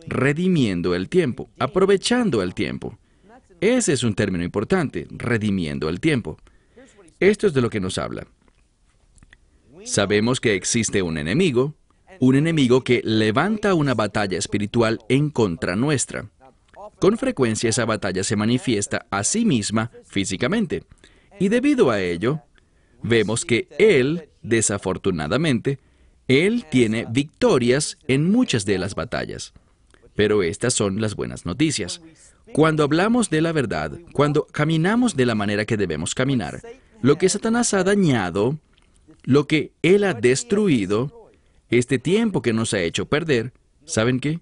redimiendo 0.07 0.95
el 0.95 1.09
tiempo, 1.09 1.49
aprovechando 1.59 2.41
el 2.41 2.53
tiempo. 2.53 2.97
Ese 3.59 3.93
es 3.93 4.03
un 4.03 4.13
término 4.13 4.43
importante, 4.43 5.07
redimiendo 5.09 5.89
el 5.89 5.99
tiempo. 5.99 6.37
Esto 7.19 7.47
es 7.47 7.53
de 7.53 7.61
lo 7.61 7.69
que 7.69 7.79
nos 7.79 7.97
habla. 7.97 8.27
Sabemos 9.83 10.39
que 10.39 10.55
existe 10.55 11.01
un 11.01 11.17
enemigo, 11.17 11.75
un 12.19 12.35
enemigo 12.35 12.83
que 12.83 13.01
levanta 13.03 13.73
una 13.73 13.93
batalla 13.93 14.37
espiritual 14.37 14.99
en 15.09 15.29
contra 15.29 15.75
nuestra. 15.75 16.29
Con 16.99 17.17
frecuencia 17.17 17.69
esa 17.69 17.85
batalla 17.85 18.23
se 18.23 18.35
manifiesta 18.35 19.05
a 19.09 19.23
sí 19.23 19.45
misma 19.45 19.91
físicamente. 20.05 20.83
Y 21.39 21.49
debido 21.49 21.91
a 21.91 22.01
ello, 22.01 22.41
vemos 23.03 23.45
que 23.45 23.67
él, 23.77 24.29
desafortunadamente, 24.41 25.79
él 26.27 26.65
tiene 26.69 27.05
victorias 27.09 27.97
en 28.07 28.29
muchas 28.29 28.65
de 28.65 28.77
las 28.77 28.95
batallas. 28.95 29.53
Pero 30.15 30.43
estas 30.43 30.73
son 30.73 30.99
las 30.99 31.15
buenas 31.15 31.45
noticias. 31.45 32.01
Cuando 32.53 32.83
hablamos 32.83 33.29
de 33.29 33.41
la 33.41 33.51
verdad, 33.51 33.91
cuando 34.13 34.45
caminamos 34.47 35.15
de 35.15 35.25
la 35.25 35.35
manera 35.35 35.65
que 35.65 35.77
debemos 35.77 36.15
caminar, 36.15 36.61
lo 37.01 37.17
que 37.17 37.29
Satanás 37.29 37.73
ha 37.73 37.83
dañado, 37.83 38.57
lo 39.23 39.47
que 39.47 39.73
él 39.83 40.03
ha 40.03 40.13
destruido, 40.13 41.29
este 41.69 41.99
tiempo 41.99 42.41
que 42.41 42.53
nos 42.53 42.73
ha 42.73 42.79
hecho 42.79 43.05
perder, 43.05 43.53
¿saben 43.85 44.19
qué? 44.19 44.39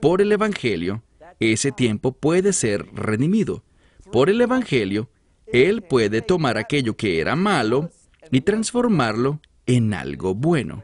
Por 0.00 0.20
el 0.20 0.32
Evangelio, 0.32 1.02
ese 1.40 1.72
tiempo 1.72 2.12
puede 2.12 2.52
ser 2.52 2.86
redimido. 2.94 3.62
Por 4.10 4.30
el 4.30 4.40
Evangelio, 4.40 5.08
él 5.54 5.82
puede 5.82 6.20
tomar 6.20 6.58
aquello 6.58 6.96
que 6.96 7.20
era 7.20 7.36
malo 7.36 7.92
y 8.32 8.40
transformarlo 8.40 9.40
en 9.66 9.94
algo 9.94 10.34
bueno, 10.34 10.82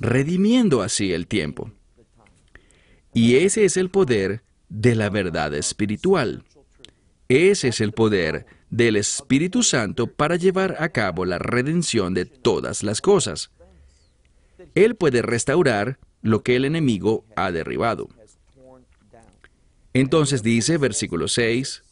redimiendo 0.00 0.80
así 0.80 1.12
el 1.12 1.26
tiempo. 1.26 1.70
Y 3.12 3.36
ese 3.36 3.66
es 3.66 3.76
el 3.76 3.90
poder 3.90 4.42
de 4.70 4.94
la 4.94 5.10
verdad 5.10 5.52
espiritual. 5.52 6.44
Ese 7.28 7.68
es 7.68 7.82
el 7.82 7.92
poder 7.92 8.46
del 8.70 8.96
Espíritu 8.96 9.62
Santo 9.62 10.06
para 10.06 10.36
llevar 10.36 10.76
a 10.78 10.88
cabo 10.88 11.26
la 11.26 11.38
redención 11.38 12.14
de 12.14 12.24
todas 12.24 12.82
las 12.82 13.02
cosas. 13.02 13.50
Él 14.74 14.96
puede 14.96 15.20
restaurar 15.20 15.98
lo 16.22 16.42
que 16.42 16.56
el 16.56 16.64
enemigo 16.64 17.26
ha 17.36 17.52
derribado. 17.52 18.08
Entonces 19.92 20.42
dice, 20.42 20.78
versículo 20.78 21.28
6, 21.28 21.82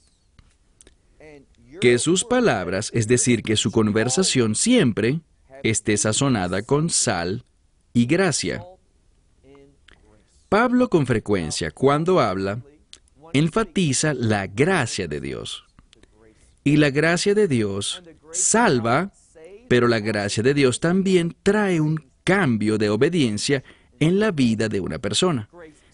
que 1.80 1.98
sus 1.98 2.24
palabras, 2.24 2.90
es 2.94 3.08
decir, 3.08 3.42
que 3.42 3.56
su 3.56 3.70
conversación 3.70 4.54
siempre 4.54 5.20
esté 5.62 5.96
sazonada 5.96 6.62
con 6.62 6.90
sal 6.90 7.44
y 7.92 8.06
gracia. 8.06 8.64
Pablo 10.48 10.88
con 10.88 11.06
frecuencia, 11.06 11.70
cuando 11.70 12.20
habla, 12.20 12.60
enfatiza 13.32 14.14
la 14.14 14.46
gracia 14.46 15.08
de 15.08 15.20
Dios. 15.20 15.64
Y 16.64 16.76
la 16.76 16.90
gracia 16.90 17.34
de 17.34 17.48
Dios 17.48 18.02
salva, 18.32 19.12
pero 19.68 19.88
la 19.88 20.00
gracia 20.00 20.42
de 20.42 20.54
Dios 20.54 20.80
también 20.80 21.36
trae 21.42 21.80
un 21.80 22.10
cambio 22.24 22.78
de 22.78 22.90
obediencia 22.90 23.64
en 23.98 24.18
la 24.18 24.32
vida 24.32 24.68
de 24.68 24.80
una 24.80 24.98
persona. 24.98 25.48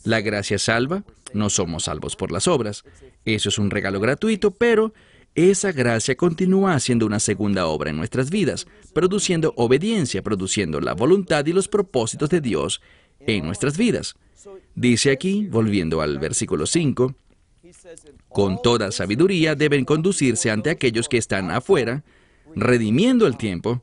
La 0.05 0.21
gracia 0.21 0.59
salva, 0.59 1.05
no 1.35 1.51
somos 1.51 1.85
salvos 1.85 2.17
por 2.17 2.33
las 2.33 2.49
obras. 2.49 2.85
Eso 3.25 3.49
es 3.49 3.59
un 3.59 3.71
regalo 3.71 4.01
gratuito, 4.01 4.53
pero 4.53 4.95
esa 5.37 5.71
gracia 5.71 6.17
continúa 6.17 6.75
haciendo 6.75 7.05
una 7.05 7.21
segunda 7.21 7.67
obra 7.67 7.91
en 7.91 7.97
nuestras 7.97 8.31
vidas, 8.31 8.67
produciendo 8.95 9.53
obediencia, 9.57 10.23
produciendo 10.23 10.81
la 10.81 10.95
voluntad 10.95 11.45
y 11.45 11.53
los 11.53 11.69
propósitos 11.69 12.31
de 12.31 12.41
Dios 12.41 12.81
en 13.21 13.45
nuestras 13.45 13.77
vidas. 13.77 14.17
Dice 14.75 15.11
aquí, 15.11 15.47
volviendo 15.47 16.01
al 16.01 16.19
versículo 16.19 16.65
5, 16.65 17.15
con 18.31 18.63
toda 18.63 18.91
sabiduría 18.91 19.55
deben 19.55 19.85
conducirse 19.85 20.51
ante 20.51 20.71
aquellos 20.71 21.09
que 21.09 21.19
están 21.19 21.51
afuera, 21.51 22.03
redimiendo 22.55 23.27
el 23.27 23.37
tiempo 23.37 23.83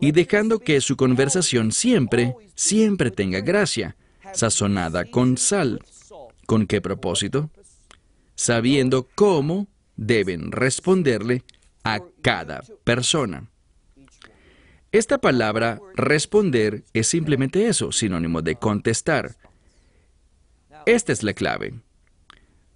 y 0.00 0.12
dejando 0.12 0.58
que 0.58 0.80
su 0.80 0.96
conversación 0.96 1.70
siempre, 1.72 2.34
siempre 2.54 3.10
tenga 3.10 3.40
gracia, 3.40 3.96
sazonada 4.32 5.04
con 5.04 5.36
sal. 5.36 5.80
¿Con 6.46 6.66
qué 6.66 6.80
propósito? 6.80 7.50
Sabiendo 8.34 9.06
cómo 9.14 9.68
deben 9.96 10.52
responderle 10.52 11.42
a 11.84 12.00
cada 12.22 12.62
persona. 12.84 13.50
Esta 14.92 15.18
palabra 15.18 15.80
responder 15.94 16.84
es 16.92 17.08
simplemente 17.08 17.66
eso, 17.66 17.90
sinónimo 17.90 18.42
de 18.42 18.56
contestar. 18.56 19.36
Esta 20.86 21.12
es 21.12 21.22
la 21.22 21.32
clave. 21.32 21.74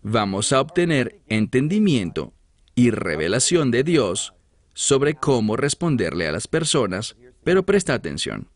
Vamos 0.02 0.52
a 0.52 0.60
obtener 0.60 1.20
entendimiento 1.28 2.32
y 2.74 2.90
revelación 2.90 3.70
de 3.70 3.84
Dios 3.84 4.34
sobre 4.74 5.14
cómo 5.14 5.56
responderle 5.56 6.28
a 6.28 6.32
las 6.32 6.46
personas, 6.46 7.16
pero 7.44 7.64
presta 7.64 7.94
atención. 7.94 8.48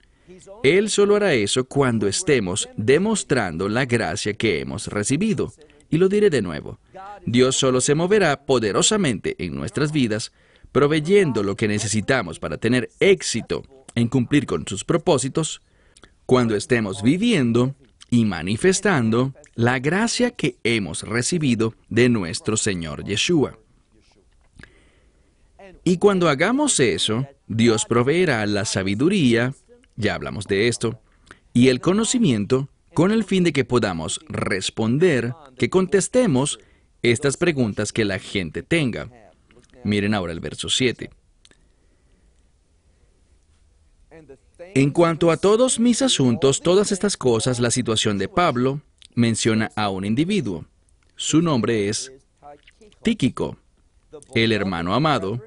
Él 0.63 0.91
solo 0.91 1.17
hará 1.17 1.35
eso 1.35 1.65
cuando 1.65 2.07
estemos 2.07 2.69
demostrando 2.77 3.69
la 3.69 3.85
gracia 3.85 4.33
que 4.35 4.61
hemos 4.61 4.87
recibido. 4.87 5.53
Y 5.93 5.99
lo 5.99 6.09
diré 6.09 6.31
de 6.31 6.41
nuevo. 6.41 6.81
Dios 7.27 7.55
solo 7.55 7.83
se 7.83 7.95
moverá 7.95 8.47
poderosamente 8.47 9.37
en 9.39 9.55
nuestras 9.55 9.93
vidas 9.93 10.33
proveyendo 10.73 11.43
lo 11.43 11.55
que 11.55 11.69
necesitamos 11.69 12.39
para 12.39 12.57
tener 12.57 12.89
éxito 12.99 13.63
en 13.95 14.09
cumplir 14.09 14.47
con 14.47 14.67
sus 14.67 14.85
propósitos, 14.85 15.61
cuando 16.25 16.57
estemos 16.57 17.03
viviendo 17.03 17.75
y 18.09 18.25
manifestando 18.25 19.35
la 19.55 19.81
gracia 19.81 20.31
que 20.31 20.57
hemos 20.65 21.03
recibido 21.03 21.75
de 21.91 22.09
nuestro 22.09 22.57
Señor 22.57 23.05
Yeshua. 23.05 23.59
Y 25.85 25.99
cuando 25.99 26.31
hagamos 26.31 26.81
eso, 26.81 27.27
Dios 27.49 27.85
proveerá 27.85 28.47
la 28.47 28.65
sabiduría, 28.65 29.53
ya 29.97 30.15
hablamos 30.15 30.47
de 30.47 30.69
esto, 30.69 31.01
y 31.53 31.69
el 31.69 31.83
conocimiento 31.83 32.71
con 32.95 33.13
el 33.13 33.25
fin 33.25 33.45
de 33.45 33.53
que 33.53 33.65
podamos 33.65 34.21
responder, 34.29 35.35
que 35.59 35.71
contestemos 35.71 36.59
estas 37.03 37.37
preguntas 37.37 37.93
que 37.93 38.05
la 38.05 38.19
gente 38.19 38.63
tenga. 38.63 39.09
Miren 39.85 40.15
ahora 40.15 40.33
el 40.33 40.41
verso 40.41 40.69
7. 40.69 41.11
En 44.75 44.91
cuanto 44.91 45.31
a 45.31 45.37
todos 45.37 45.81
mis 45.81 46.03
asuntos, 46.03 46.61
todas 46.61 46.93
estas 46.93 47.17
cosas, 47.17 47.59
la 47.59 47.71
situación 47.71 48.19
de 48.19 48.29
Pablo 48.29 48.81
menciona 49.15 49.71
a 49.75 49.91
un 49.91 50.05
individuo. 50.05 50.65
Su 51.17 51.43
nombre 51.43 51.89
es 51.89 52.13
Tíquico, 53.03 53.57
el 54.35 54.53
hermano 54.53 54.95
amado, 54.95 55.45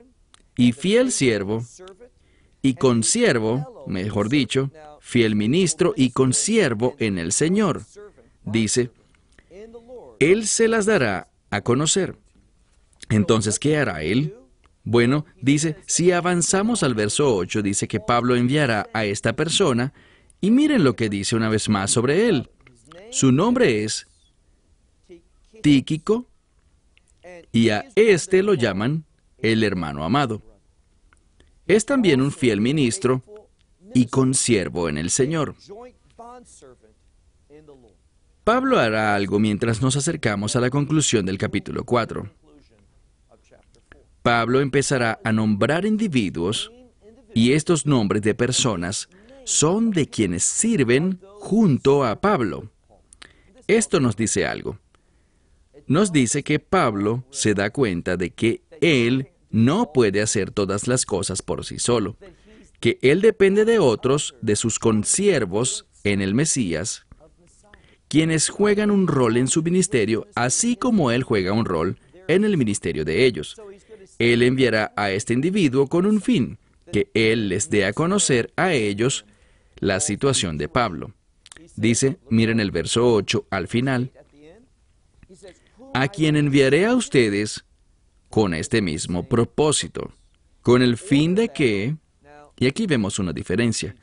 y 0.58 0.74
fiel 0.74 1.12
siervo, 1.12 1.64
y 2.62 2.76
consiervo, 2.76 3.86
mejor 3.88 4.30
dicho, 4.30 4.72
fiel 5.06 5.36
ministro 5.36 5.94
y 5.96 6.10
consiervo 6.10 6.96
en 6.98 7.20
el 7.20 7.32
Señor. 7.32 7.84
Dice, 8.44 8.90
Él 10.20 10.48
se 10.48 10.68
las 10.68 10.88
dará 10.88 11.28
a 11.52 11.62
conocer. 11.62 12.18
Entonces, 13.10 13.60
¿qué 13.60 13.78
hará 13.78 14.02
él? 14.02 14.36
Bueno, 14.84 15.26
dice, 15.40 15.78
si 15.86 16.12
avanzamos 16.12 16.82
al 16.82 16.96
verso 16.96 17.36
8, 17.36 17.62
dice 17.62 17.88
que 17.88 18.00
Pablo 18.00 18.36
enviará 18.36 18.90
a 18.94 19.06
esta 19.06 19.36
persona, 19.36 19.94
y 20.42 20.50
miren 20.50 20.84
lo 20.84 20.96
que 20.96 21.08
dice 21.08 21.36
una 21.36 21.50
vez 21.50 21.70
más 21.70 21.92
sobre 21.92 22.28
él. 22.28 22.50
Su 23.12 23.32
nombre 23.32 23.84
es 23.84 24.08
Tíquico, 25.62 26.28
y 27.52 27.70
a 27.70 27.86
este 27.96 28.42
lo 28.42 28.56
llaman 28.56 29.06
el 29.38 29.64
hermano 29.64 30.04
amado. 30.04 30.42
Es 31.68 31.86
también 31.86 32.22
un 32.22 32.32
fiel 32.32 32.60
ministro 32.60 33.24
y 33.96 34.08
consiervo 34.08 34.90
en 34.90 35.00
el 35.00 35.10
Señor. 35.10 35.56
Pablo 38.44 38.78
hará 38.78 39.16
algo 39.16 39.40
mientras 39.40 39.82
nos 39.82 39.96
acercamos 39.96 40.56
a 40.56 40.60
la 40.60 40.70
conclusión 40.70 41.26
del 41.26 41.40
capítulo 41.40 41.86
4. 41.86 42.30
Pablo 44.22 44.60
empezará 44.60 45.20
a 45.24 45.32
nombrar 45.32 45.86
individuos 45.86 46.72
y 47.34 47.54
estos 47.54 47.86
nombres 47.86 48.22
de 48.22 48.36
personas 48.36 49.08
son 49.46 49.92
de 49.92 50.08
quienes 50.08 50.44
sirven 50.44 51.20
junto 51.40 52.06
a 52.06 52.20
Pablo. 52.20 52.70
Esto 53.68 54.00
nos 54.00 54.18
dice 54.18 54.46
algo. 54.46 54.78
Nos 55.88 56.12
dice 56.12 56.44
que 56.44 56.60
Pablo 56.60 57.24
se 57.30 57.54
da 57.54 57.70
cuenta 57.70 58.18
de 58.18 58.32
que 58.32 58.62
él 58.82 59.30
no 59.52 59.94
puede 59.94 60.22
hacer 60.22 60.52
todas 60.52 60.88
las 60.88 61.06
cosas 61.06 61.42
por 61.42 61.64
sí 61.64 61.80
solo, 61.80 62.18
que 62.80 63.00
él 63.02 63.22
depende 63.22 63.66
de 63.66 63.80
otros, 63.80 64.36
de 64.42 64.56
sus 64.56 64.80
consiervos 64.80 65.86
en 66.04 66.22
el 66.22 66.34
Mesías, 66.34 67.06
quienes 68.08 68.50
juegan 68.50 68.92
un 68.92 69.08
rol 69.08 69.38
en 69.38 69.48
su 69.48 69.64
ministerio, 69.64 70.28
así 70.36 70.76
como 70.76 71.12
él 71.12 71.24
juega 71.24 71.54
un 71.54 71.66
rol 71.66 71.98
en 72.28 72.44
el 72.44 72.58
ministerio 72.58 73.06
de 73.06 73.26
ellos. 73.26 73.60
Él 74.20 74.44
enviará 74.44 74.94
a 74.96 75.12
este 75.12 75.34
individuo 75.34 75.88
con 75.88 76.06
un 76.06 76.22
fin, 76.22 76.58
que 76.92 77.10
Él 77.14 77.50
les 77.50 77.70
dé 77.70 77.86
a 77.86 77.94
conocer 77.94 78.54
a 78.56 78.74
ellos 78.74 79.26
la 79.78 80.00
situación 80.00 80.58
de 80.58 80.70
Pablo. 80.70 81.14
Dice, 81.76 82.18
miren 82.30 82.60
el 82.60 82.72
verso 82.72 83.14
8 83.14 83.48
al 83.50 83.68
final, 83.68 84.12
a 85.94 86.08
quien 86.08 86.36
enviaré 86.36 86.86
a 86.86 86.96
ustedes 86.96 87.66
con 88.30 88.54
este 88.54 88.82
mismo 88.82 89.28
propósito, 89.28 90.12
con 90.62 90.82
el 90.82 90.98
fin 90.98 91.36
de 91.36 91.50
que, 91.50 91.96
y 92.58 92.68
aquí 92.68 92.88
vemos 92.88 93.20
una 93.20 93.34
diferencia, 93.34 93.96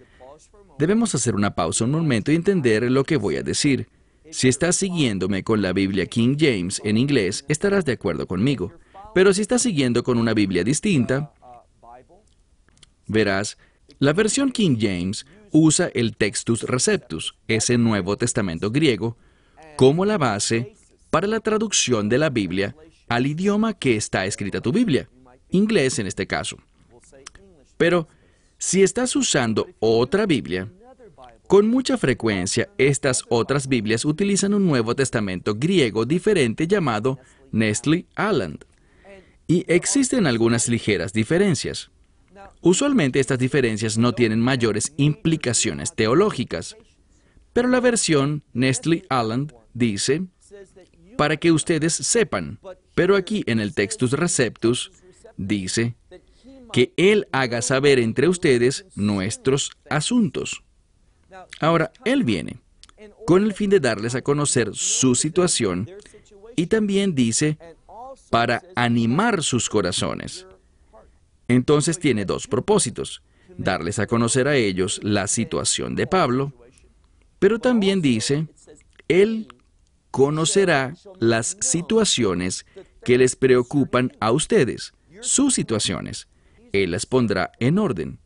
debemos 0.78 1.14
hacer 1.14 1.34
una 1.34 1.54
pausa 1.54 1.84
un 1.84 1.92
momento 1.92 2.32
y 2.32 2.36
entender 2.36 2.90
lo 2.90 3.04
que 3.04 3.16
voy 3.16 3.36
a 3.36 3.42
decir. 3.42 3.88
Si 4.30 4.48
estás 4.48 4.76
siguiéndome 4.76 5.44
con 5.44 5.60
la 5.60 5.72
Biblia 5.72 6.06
King 6.06 6.36
James 6.38 6.80
en 6.84 6.96
inglés, 6.96 7.44
estarás 7.48 7.84
de 7.84 7.92
acuerdo 7.92 8.26
conmigo. 8.26 8.72
Pero 9.14 9.34
si 9.34 9.42
estás 9.42 9.62
siguiendo 9.62 10.02
con 10.02 10.16
una 10.16 10.32
Biblia 10.32 10.64
distinta, 10.64 11.32
verás, 13.06 13.58
la 13.98 14.14
versión 14.14 14.50
King 14.50 14.78
James 14.80 15.26
usa 15.50 15.90
el 15.94 16.16
Textus 16.16 16.62
Receptus, 16.62 17.34
ese 17.46 17.76
Nuevo 17.76 18.16
Testamento 18.16 18.70
griego, 18.70 19.18
como 19.76 20.04
la 20.06 20.16
base 20.16 20.74
para 21.10 21.26
la 21.26 21.40
traducción 21.40 22.08
de 22.08 22.18
la 22.18 22.30
Biblia 22.30 22.74
al 23.08 23.26
idioma 23.26 23.74
que 23.74 23.96
está 23.96 24.24
escrita 24.24 24.62
tu 24.62 24.72
Biblia, 24.72 25.10
inglés 25.50 25.98
en 25.98 26.06
este 26.06 26.26
caso. 26.26 26.56
Pero 27.76 28.08
si 28.62 28.84
estás 28.84 29.16
usando 29.16 29.66
otra 29.80 30.24
Biblia, 30.24 30.70
con 31.48 31.66
mucha 31.66 31.98
frecuencia 31.98 32.70
estas 32.78 33.24
otras 33.28 33.66
Biblias 33.66 34.04
utilizan 34.04 34.54
un 34.54 34.66
Nuevo 34.66 34.94
Testamento 34.94 35.56
griego 35.56 36.04
diferente 36.04 36.68
llamado 36.68 37.18
Nestle 37.50 38.06
Aland. 38.14 38.64
Y 39.48 39.64
existen 39.66 40.28
algunas 40.28 40.68
ligeras 40.68 41.12
diferencias. 41.12 41.90
Usualmente 42.60 43.18
estas 43.18 43.40
diferencias 43.40 43.98
no 43.98 44.12
tienen 44.12 44.38
mayores 44.38 44.92
implicaciones 44.96 45.92
teológicas, 45.96 46.76
pero 47.52 47.66
la 47.66 47.80
versión 47.80 48.44
Nestle 48.52 49.04
Aland 49.08 49.52
dice, 49.74 50.22
para 51.18 51.36
que 51.36 51.50
ustedes 51.50 51.94
sepan, 51.94 52.60
pero 52.94 53.16
aquí 53.16 53.42
en 53.46 53.58
el 53.58 53.74
Textus 53.74 54.12
Receptus 54.12 54.92
dice, 55.36 55.96
que 56.72 56.92
Él 56.96 57.28
haga 57.32 57.62
saber 57.62 57.98
entre 57.98 58.28
ustedes 58.28 58.86
nuestros 58.94 59.72
asuntos. 59.88 60.62
Ahora, 61.60 61.92
Él 62.04 62.24
viene 62.24 62.58
con 63.26 63.44
el 63.44 63.52
fin 63.52 63.70
de 63.70 63.80
darles 63.80 64.14
a 64.14 64.22
conocer 64.22 64.70
su 64.74 65.14
situación 65.14 65.90
y 66.56 66.66
también 66.66 67.14
dice 67.14 67.58
para 68.30 68.62
animar 68.74 69.42
sus 69.42 69.68
corazones. 69.68 70.46
Entonces 71.48 71.98
tiene 71.98 72.24
dos 72.24 72.46
propósitos, 72.46 73.22
darles 73.58 73.98
a 73.98 74.06
conocer 74.06 74.48
a 74.48 74.56
ellos 74.56 75.00
la 75.02 75.26
situación 75.26 75.94
de 75.94 76.06
Pablo, 76.06 76.52
pero 77.38 77.58
también 77.58 78.00
dice, 78.00 78.46
Él 79.08 79.48
conocerá 80.10 80.94
las 81.18 81.56
situaciones 81.60 82.64
que 83.04 83.18
les 83.18 83.34
preocupan 83.36 84.12
a 84.20 84.30
ustedes, 84.30 84.94
sus 85.20 85.54
situaciones. 85.54 86.28
Él 86.72 86.92
las 86.92 87.06
pondrá 87.06 87.52
en 87.60 87.78
orden 87.78 88.18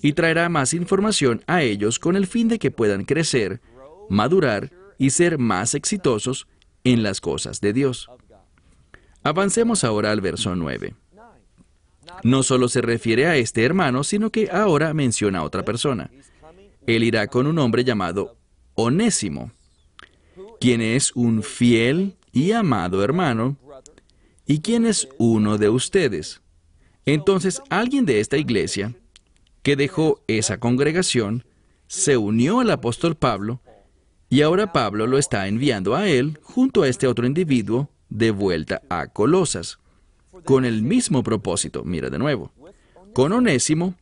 y 0.00 0.12
traerá 0.12 0.48
más 0.48 0.74
información 0.74 1.42
a 1.46 1.62
ellos 1.62 1.98
con 1.98 2.16
el 2.16 2.26
fin 2.26 2.48
de 2.48 2.58
que 2.58 2.70
puedan 2.70 3.04
crecer, 3.04 3.60
madurar 4.08 4.70
y 4.98 5.10
ser 5.10 5.38
más 5.38 5.74
exitosos 5.74 6.46
en 6.84 7.02
las 7.02 7.20
cosas 7.20 7.60
de 7.60 7.72
Dios. 7.72 8.08
Avancemos 9.22 9.84
ahora 9.84 10.10
al 10.10 10.20
verso 10.20 10.56
9. 10.56 10.94
No 12.24 12.42
solo 12.42 12.68
se 12.68 12.82
refiere 12.82 13.26
a 13.26 13.36
este 13.36 13.64
hermano, 13.64 14.04
sino 14.04 14.30
que 14.30 14.50
ahora 14.50 14.92
menciona 14.94 15.40
a 15.40 15.44
otra 15.44 15.64
persona. 15.64 16.10
Él 16.86 17.04
irá 17.04 17.26
con 17.28 17.46
un 17.46 17.58
hombre 17.58 17.84
llamado 17.84 18.36
Onésimo, 18.74 19.52
quien 20.60 20.80
es 20.80 21.12
un 21.14 21.42
fiel 21.42 22.16
y 22.32 22.52
amado 22.52 23.04
hermano, 23.04 23.56
y 24.46 24.60
quien 24.60 24.86
es 24.86 25.08
uno 25.18 25.58
de 25.58 25.68
ustedes. 25.68 26.42
Entonces 27.06 27.62
alguien 27.68 28.06
de 28.06 28.20
esta 28.20 28.36
iglesia, 28.36 28.94
que 29.62 29.76
dejó 29.76 30.22
esa 30.26 30.58
congregación, 30.58 31.44
se 31.86 32.16
unió 32.16 32.60
al 32.60 32.70
apóstol 32.70 33.16
Pablo, 33.16 33.60
y 34.28 34.42
ahora 34.42 34.72
Pablo 34.72 35.06
lo 35.06 35.18
está 35.18 35.46
enviando 35.46 35.94
a 35.94 36.08
él 36.08 36.38
junto 36.42 36.82
a 36.82 36.88
este 36.88 37.06
otro 37.06 37.26
individuo 37.26 37.90
de 38.08 38.30
vuelta 38.30 38.82
a 38.88 39.08
Colosas. 39.08 39.78
con 40.44 40.64
el 40.64 40.82
mismo 40.82 41.22
propósito. 41.22 41.84
Mira 41.84 42.10
de 42.10 42.18
nuevo. 42.18 42.50
Con 43.12 43.32
Onésimo, 43.32 43.94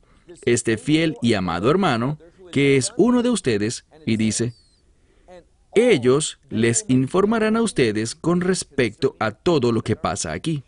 este 0.45 0.79
fiel 0.79 1.17
y 1.21 1.35
amado 1.35 1.71
hermano, 1.71 2.19
que 2.53 2.77
es 2.77 2.93
uno 2.97 3.23
de 3.23 3.31
ustedes, 3.31 3.85
y 4.07 4.17
dice, 4.17 4.55
ellos 5.75 6.39
les 6.49 6.85
informarán 6.89 7.57
a 7.57 7.63
ustedes 7.63 8.15
con 8.15 8.41
respecto 8.41 9.17
a 9.19 9.33
todo 9.33 9.73
lo 9.73 9.83
que 9.83 9.97
pasa 9.97 10.33
aquí. 10.33 10.63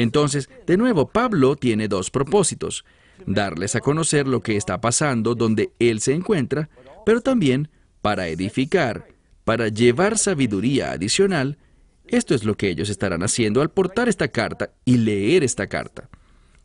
Entonces, 0.00 0.48
de 0.66 0.76
nuevo, 0.78 1.08
Pablo 1.08 1.56
tiene 1.56 1.86
dos 1.86 2.10
propósitos. 2.10 2.84
Darles 3.26 3.76
a 3.76 3.80
conocer 3.80 4.26
lo 4.26 4.40
que 4.40 4.56
está 4.56 4.80
pasando 4.80 5.34
donde 5.34 5.72
él 5.78 6.00
se 6.00 6.14
encuentra, 6.14 6.70
pero 7.04 7.20
también 7.20 7.68
para 8.00 8.28
edificar, 8.28 9.08
para 9.44 9.68
llevar 9.68 10.16
sabiduría 10.16 10.92
adicional. 10.92 11.58
Esto 12.06 12.34
es 12.34 12.44
lo 12.44 12.56
que 12.56 12.70
ellos 12.70 12.88
estarán 12.88 13.22
haciendo 13.22 13.60
al 13.60 13.70
portar 13.70 14.08
esta 14.08 14.28
carta 14.28 14.70
y 14.86 14.96
leer 14.96 15.44
esta 15.44 15.66
carta, 15.66 16.08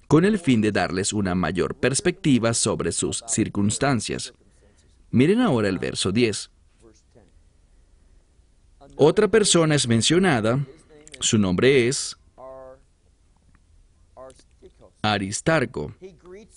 con 0.07 0.23
el 0.23 0.39
fin 0.39 0.61
de 0.61 0.71
darles 0.71 1.11
una 1.11 1.35
mayor 1.35 1.75
perspectiva 1.75 2.53
sobre 2.53 2.93
sus 2.93 3.21
circunstancias. 3.27 4.33
Miren 5.11 5.41
ahora 5.41 5.67
el 5.67 5.77
verso 5.77 6.13
10. 6.13 6.51
Otra 8.95 9.27
persona 9.27 9.75
es 9.75 9.89
mencionada, 9.89 10.65
su 11.19 11.37
nombre 11.37 11.89
es 11.89 12.17
Aristarco. 15.13 15.93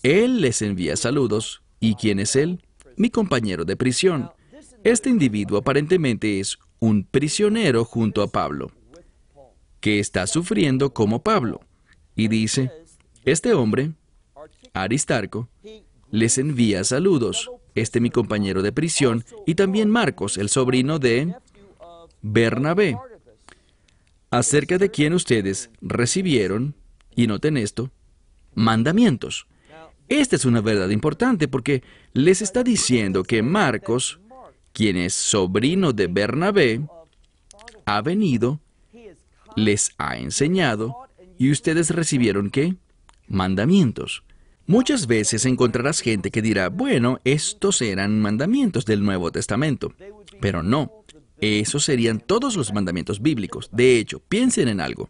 Él 0.02 0.40
les 0.40 0.62
envía 0.62 0.96
saludos. 0.96 1.62
¿Y 1.80 1.94
quién 1.94 2.18
es 2.18 2.34
él? 2.37 2.62
Mi 2.96 3.11
compañero 3.11 3.64
de 3.64 3.76
prisión. 3.76 4.30
Este 4.84 5.11
individuo 5.11 5.58
aparentemente 5.58 6.40
es 6.40 6.58
un 6.80 7.04
prisionero 7.04 7.84
junto 7.84 8.22
a 8.22 8.28
Pablo, 8.28 8.70
que 9.80 9.98
está 10.00 10.26
sufriendo 10.26 10.92
como 10.92 11.22
Pablo. 11.22 11.61
Y 12.14 12.28
dice, 12.28 12.70
este 13.24 13.54
hombre, 13.54 13.92
Aristarco, 14.72 15.48
les 16.11 16.38
envía 16.38 16.84
saludos. 16.84 17.50
Este 17.74 18.00
mi 18.00 18.11
compañero 18.11 18.62
de 18.62 18.72
prisión 18.72 19.24
y 19.46 19.54
también 19.54 19.88
Marcos, 19.88 20.37
el 20.37 20.48
sobrino 20.48 20.98
de 20.98 21.34
Bernabé, 22.22 22.96
acerca 24.30 24.78
de 24.78 24.90
quien 24.90 25.12
ustedes 25.12 25.70
recibieron, 25.80 26.74
y 27.14 27.26
noten 27.26 27.56
esto, 27.56 27.90
mandamientos. 28.59 29.47
Esta 30.09 30.37
es 30.37 30.44
una 30.44 30.61
verdad 30.61 30.88
importante 30.90 31.49
porque 31.49 31.83
les 32.12 32.42
está 32.42 32.62
diciendo 32.62 33.23
que 33.23 33.42
Marcos, 33.42 34.21
quien 34.73 34.97
es 34.97 35.14
sobrino 35.14 35.92
de 35.92 36.07
Bernabé, 36.07 36.81
ha 37.85 38.03
venido, 38.03 38.61
les 39.57 39.92
ha 39.99 40.16
enseñado, 40.16 40.97
y 41.38 41.51
ustedes 41.51 41.90
recibieron 41.90 42.51
qué? 42.51 42.75
Mandamientos. 43.29 44.25
Muchas 44.66 45.07
veces 45.07 45.47
encontrarás 45.47 46.01
gente 46.01 46.31
que 46.31 46.42
dirá, 46.42 46.68
bueno, 46.68 47.21
estos 47.25 47.81
eran 47.81 48.21
mandamientos 48.21 48.85
del 48.85 49.05
Nuevo 49.05 49.31
Testamento, 49.31 49.94
pero 50.40 50.62
no. 50.62 51.05
Esos 51.40 51.85
serían 51.85 52.18
todos 52.18 52.57
los 52.57 52.73
mandamientos 52.73 53.23
bíblicos. 53.23 53.71
De 53.73 53.99
hecho, 53.99 54.21
piensen 54.21 54.68
en 54.68 54.81
algo. 54.81 55.09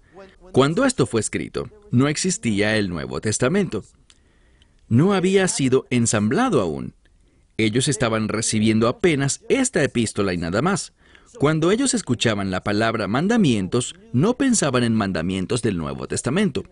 Cuando 0.53 0.85
esto 0.85 1.07
fue 1.07 1.21
escrito, 1.21 1.69
no 1.91 2.09
existía 2.09 2.77
el 2.77 2.89
Nuevo 2.89 3.21
Testamento. 3.21 3.85
No 4.89 5.13
había 5.13 5.47
sido 5.49 5.87
ensamblado 5.91 6.61
aún. 6.61 6.95
Ellos 7.57 7.89
estaban 7.89 8.29
recibiendo 8.29 8.89
apenas 8.89 9.43
esta 9.49 9.83
epístola 9.83 10.33
y 10.33 10.39
nada 10.39 10.63
más. 10.63 10.93
Cuando 11.39 11.71
ellos 11.71 11.93
escuchaban 11.95 12.51
la 12.51 12.63
palabra 12.63 13.07
mandamientos, 13.07 13.95
no 14.13 14.35
pensaban 14.35 14.85
en 14.85 14.95
mandamientos 14.95 15.63
del 15.63 15.77
Nuevo 15.77 16.09
Testamento, 16.09 16.65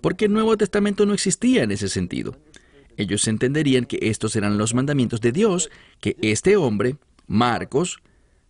porque 0.00 0.26
el 0.26 0.32
Nuevo 0.32 0.56
Testamento 0.56 1.06
no 1.06 1.14
existía 1.14 1.62
en 1.62 1.70
ese 1.70 1.88
sentido. 1.88 2.36
Ellos 2.96 3.26
entenderían 3.26 3.86
que 3.86 3.98
estos 4.02 4.36
eran 4.36 4.58
los 4.58 4.74
mandamientos 4.74 5.20
de 5.20 5.32
Dios 5.32 5.70
que 6.00 6.16
este 6.20 6.56
hombre, 6.56 6.96
Marcos, 7.26 7.98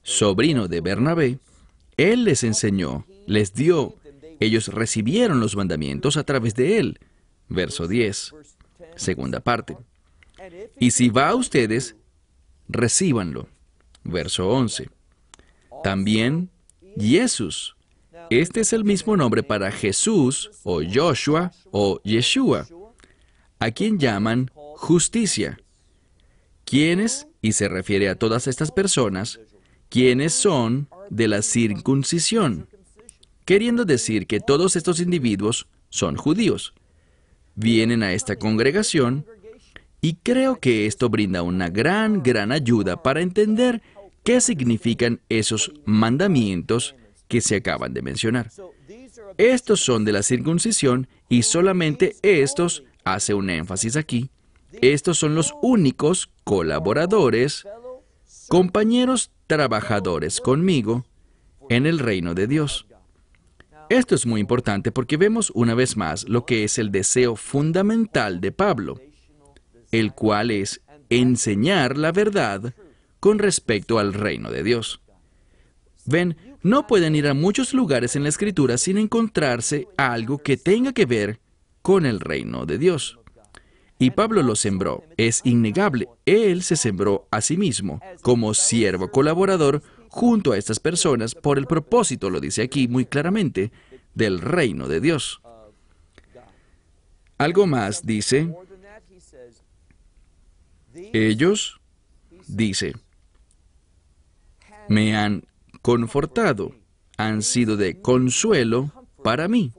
sobrino 0.03 0.69
de 0.69 0.81
Bernabé, 0.81 1.39
él 1.97 2.25
les 2.25 2.45
enseñó, 2.45 3.07
les 3.27 3.55
dio, 3.55 3.97
ellos 4.45 4.69
recibieron 4.69 5.41
los 5.41 5.57
mandamientos 5.57 6.17
a 6.17 6.25
través 6.25 6.55
de 6.55 6.79
él. 6.79 6.99
Verso 7.49 7.87
10, 7.87 8.35
segunda 8.97 9.41
parte. 9.41 9.77
Y 10.79 10.91
si 10.91 11.09
va 11.09 11.29
a 11.29 11.35
ustedes, 11.35 11.97
recíbanlo. 12.69 13.49
Verso 14.03 14.49
11. 14.49 14.91
También 15.83 16.51
Jesús. 16.99 17.77
Este 18.31 18.61
es 18.61 18.73
el 18.73 18.85
mismo 18.85 19.17
nombre 19.17 19.43
para 19.43 19.71
Jesús 19.71 20.51
o 20.63 20.81
Joshua 20.83 21.53
o 21.71 22.01
Yeshua, 22.03 22.67
a 23.59 23.71
quien 23.71 23.99
llaman 23.99 24.51
justicia. 24.77 25.59
¿Quiénes? 26.65 27.27
Y 27.43 27.53
se 27.53 27.69
refiere 27.69 28.09
a 28.09 28.15
todas 28.15 28.47
estas 28.47 28.71
personas 28.71 29.39
quienes 29.91 30.33
son 30.33 30.89
de 31.11 31.29
la 31.29 31.43
circuncisión, 31.43 32.69
queriendo 33.45 33.85
decir 33.85 34.27
que 34.27 34.41
todos 34.41 34.77
estos 34.77 35.01
individuos 35.01 35.67
son 35.91 36.17
judíos. 36.17 36.75
Vienen 37.55 38.03
a 38.03 38.13
esta 38.13 38.37
congregación 38.37 39.27
y 40.01 40.15
creo 40.17 40.57
que 40.57 40.87
esto 40.87 41.09
brinda 41.09 41.43
una 41.43 41.71
gran, 41.71 42.23
gran 42.23 42.53
ayuda 42.53 43.03
para 43.03 43.21
entender 43.21 43.83
qué 44.23 44.41
significan 44.41 45.21
esos 45.29 45.73
mandamientos 45.85 46.95
que 47.29 47.41
se 47.41 47.57
acaban 47.57 47.95
de 47.95 48.03
mencionar. 48.03 48.51
Estos 49.39 49.81
son 49.81 50.05
de 50.05 50.13
la 50.13 50.23
circuncisión 50.23 51.09
y 51.29 51.43
solamente 51.43 52.17
estos, 52.23 52.85
hace 53.05 53.35
un 53.35 53.51
énfasis 53.51 53.97
aquí, 53.97 54.31
estos 54.83 55.19
son 55.19 55.35
los 55.35 55.55
únicos 55.63 56.31
colaboradores, 56.43 57.67
compañeros 58.49 59.31
trabajadores 59.47 60.41
conmigo 60.41 61.05
en 61.69 61.87
el 61.87 61.99
reino 61.99 62.35
de 62.35 62.47
Dios. 62.47 62.87
Esto 63.89 64.15
es 64.15 64.27
muy 64.27 64.41
importante 64.41 64.93
porque 64.93 65.17
vemos 65.17 65.51
una 65.55 65.75
vez 65.75 65.97
más 65.97 66.29
lo 66.29 66.47
que 66.47 66.65
es 66.65 66.79
el 66.79 66.91
deseo 66.91 67.37
fundamental 67.37 68.41
de 68.41 68.53
Pablo, 68.53 69.01
el 69.91 70.13
cual 70.13 70.51
es 70.51 70.81
enseñar 71.11 71.99
la 71.99 72.13
verdad 72.13 72.75
con 73.21 73.39
respecto 73.39 73.99
al 73.99 74.15
reino 74.15 74.51
de 74.51 74.63
Dios. 74.63 75.01
Ven, 76.07 76.37
no 76.63 76.87
pueden 76.87 77.15
ir 77.15 77.29
a 77.29 77.35
muchos 77.35 77.75
lugares 77.75 78.17
en 78.17 78.23
la 78.23 78.29
escritura 78.29 78.79
sin 78.79 78.99
encontrarse 78.99 79.89
algo 79.97 80.39
que 80.39 80.57
tenga 80.57 80.93
que 80.93 81.07
ver 81.07 81.41
con 81.83 82.07
el 82.07 82.21
reino 82.21 82.67
de 82.67 82.79
Dios. 82.79 83.19
Y 83.99 84.11
Pablo 84.11 84.43
lo 84.43 84.57
sembró. 84.57 85.05
Es 85.17 85.41
innegable. 85.45 86.09
Él 86.27 86.63
se 86.63 86.77
sembró 86.77 87.29
a 87.31 87.41
sí 87.41 87.57
mismo 87.57 88.01
como 88.23 88.55
siervo 88.55 89.11
colaborador 89.11 89.83
junto 90.15 90.53
a 90.53 90.57
estas 90.57 90.79
personas 90.79 91.35
por 91.35 91.59
el 91.59 91.67
propósito, 91.67 92.31
lo 92.31 92.39
dice 92.39 92.63
aquí 92.63 92.87
muy 92.87 93.05
claramente, 93.05 93.73
del 94.15 94.41
reino 94.41 94.87
de 94.87 95.01
Dios. 95.01 95.41
Algo 97.37 97.67
más 97.67 98.07
dice, 98.07 98.55
ellos, 101.13 101.81
dice, 102.47 102.95
me 104.89 105.17
han 105.17 105.43
confortado, 105.83 106.77
han 107.17 107.43
sido 107.43 107.77
de 107.77 108.01
consuelo 108.01 108.93
para 109.25 109.49
mí. 109.49 109.73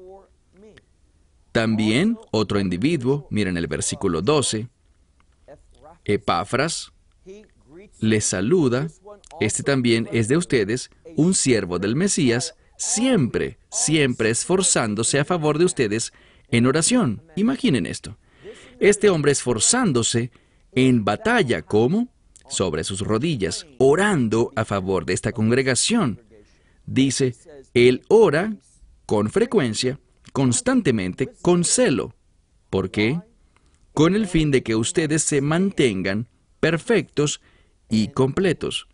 También 1.54 2.20
otro 2.32 2.60
individuo, 2.60 3.26
miren 3.30 3.56
el 3.56 3.68
versículo 3.68 4.22
12, 4.22 4.68
Epafras, 6.04 6.92
les 8.02 8.26
saluda, 8.26 8.90
este 9.40 9.64
también 9.64 10.08
es 10.12 10.28
de 10.28 10.38
ustedes, 10.38 10.90
un 11.16 11.34
siervo 11.34 11.80
del 11.80 11.96
Mesías, 11.96 12.56
siempre, 12.78 13.58
siempre 13.70 14.30
esforzándose 14.30 15.20
a 15.20 15.26
favor 15.26 15.58
de 15.58 15.66
ustedes 15.66 16.14
en 16.50 16.66
oración. 16.66 17.24
Imaginen 17.36 17.86
esto. 17.86 18.18
Este 18.80 19.10
hombre 19.10 19.32
esforzándose 19.32 20.32
en 20.74 21.06
batalla, 21.06 21.62
¿cómo? 21.62 22.10
Sobre 22.48 22.84
sus 22.84 23.02
rodillas, 23.02 23.66
orando 23.78 24.52
a 24.56 24.66
favor 24.66 25.06
de 25.06 25.14
esta 25.14 25.32
congregación. 25.32 26.22
Dice, 26.86 27.36
él 27.74 28.04
ora 28.08 28.56
con 29.06 29.30
frecuencia 29.30 30.00
constantemente 30.32 31.32
con 31.42 31.64
celo. 31.64 32.14
¿Por 32.70 32.92
qué? 32.92 33.22
Con 33.94 34.16
el 34.16 34.28
fin 34.28 34.52
de 34.52 34.64
que 34.64 34.76
ustedes 34.76 35.24
se 35.24 35.42
mantengan 35.42 36.28
perfectos 36.60 37.42
y 37.90 38.10
completos 38.10 38.88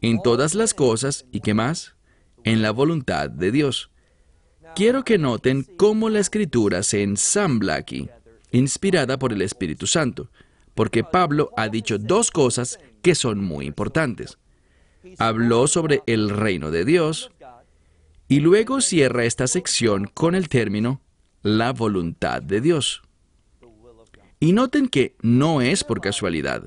en 0.00 0.22
todas 0.22 0.54
las 0.54 0.74
cosas 0.74 1.26
y 1.32 1.40
qué 1.40 1.54
más, 1.54 1.94
en 2.44 2.62
la 2.62 2.70
voluntad 2.70 3.30
de 3.30 3.50
Dios. 3.50 3.90
Quiero 4.74 5.04
que 5.04 5.18
noten 5.18 5.66
cómo 5.76 6.08
la 6.08 6.20
escritura 6.20 6.82
se 6.82 7.02
ensambla 7.02 7.74
aquí, 7.74 8.08
inspirada 8.52 9.18
por 9.18 9.32
el 9.32 9.42
Espíritu 9.42 9.86
Santo, 9.86 10.30
porque 10.74 11.02
Pablo 11.04 11.50
ha 11.56 11.68
dicho 11.68 11.98
dos 11.98 12.30
cosas 12.30 12.78
que 13.02 13.14
son 13.14 13.42
muy 13.42 13.66
importantes. 13.66 14.38
Habló 15.18 15.66
sobre 15.66 16.02
el 16.06 16.30
reino 16.30 16.70
de 16.70 16.84
Dios 16.84 17.30
y 18.28 18.40
luego 18.40 18.80
cierra 18.80 19.24
esta 19.24 19.46
sección 19.46 20.10
con 20.12 20.34
el 20.34 20.48
término 20.48 21.00
la 21.42 21.72
voluntad 21.72 22.42
de 22.42 22.60
Dios. 22.60 23.02
Y 24.40 24.52
noten 24.52 24.88
que 24.88 25.16
no 25.20 25.60
es 25.60 25.82
por 25.82 26.00
casualidad. 26.00 26.64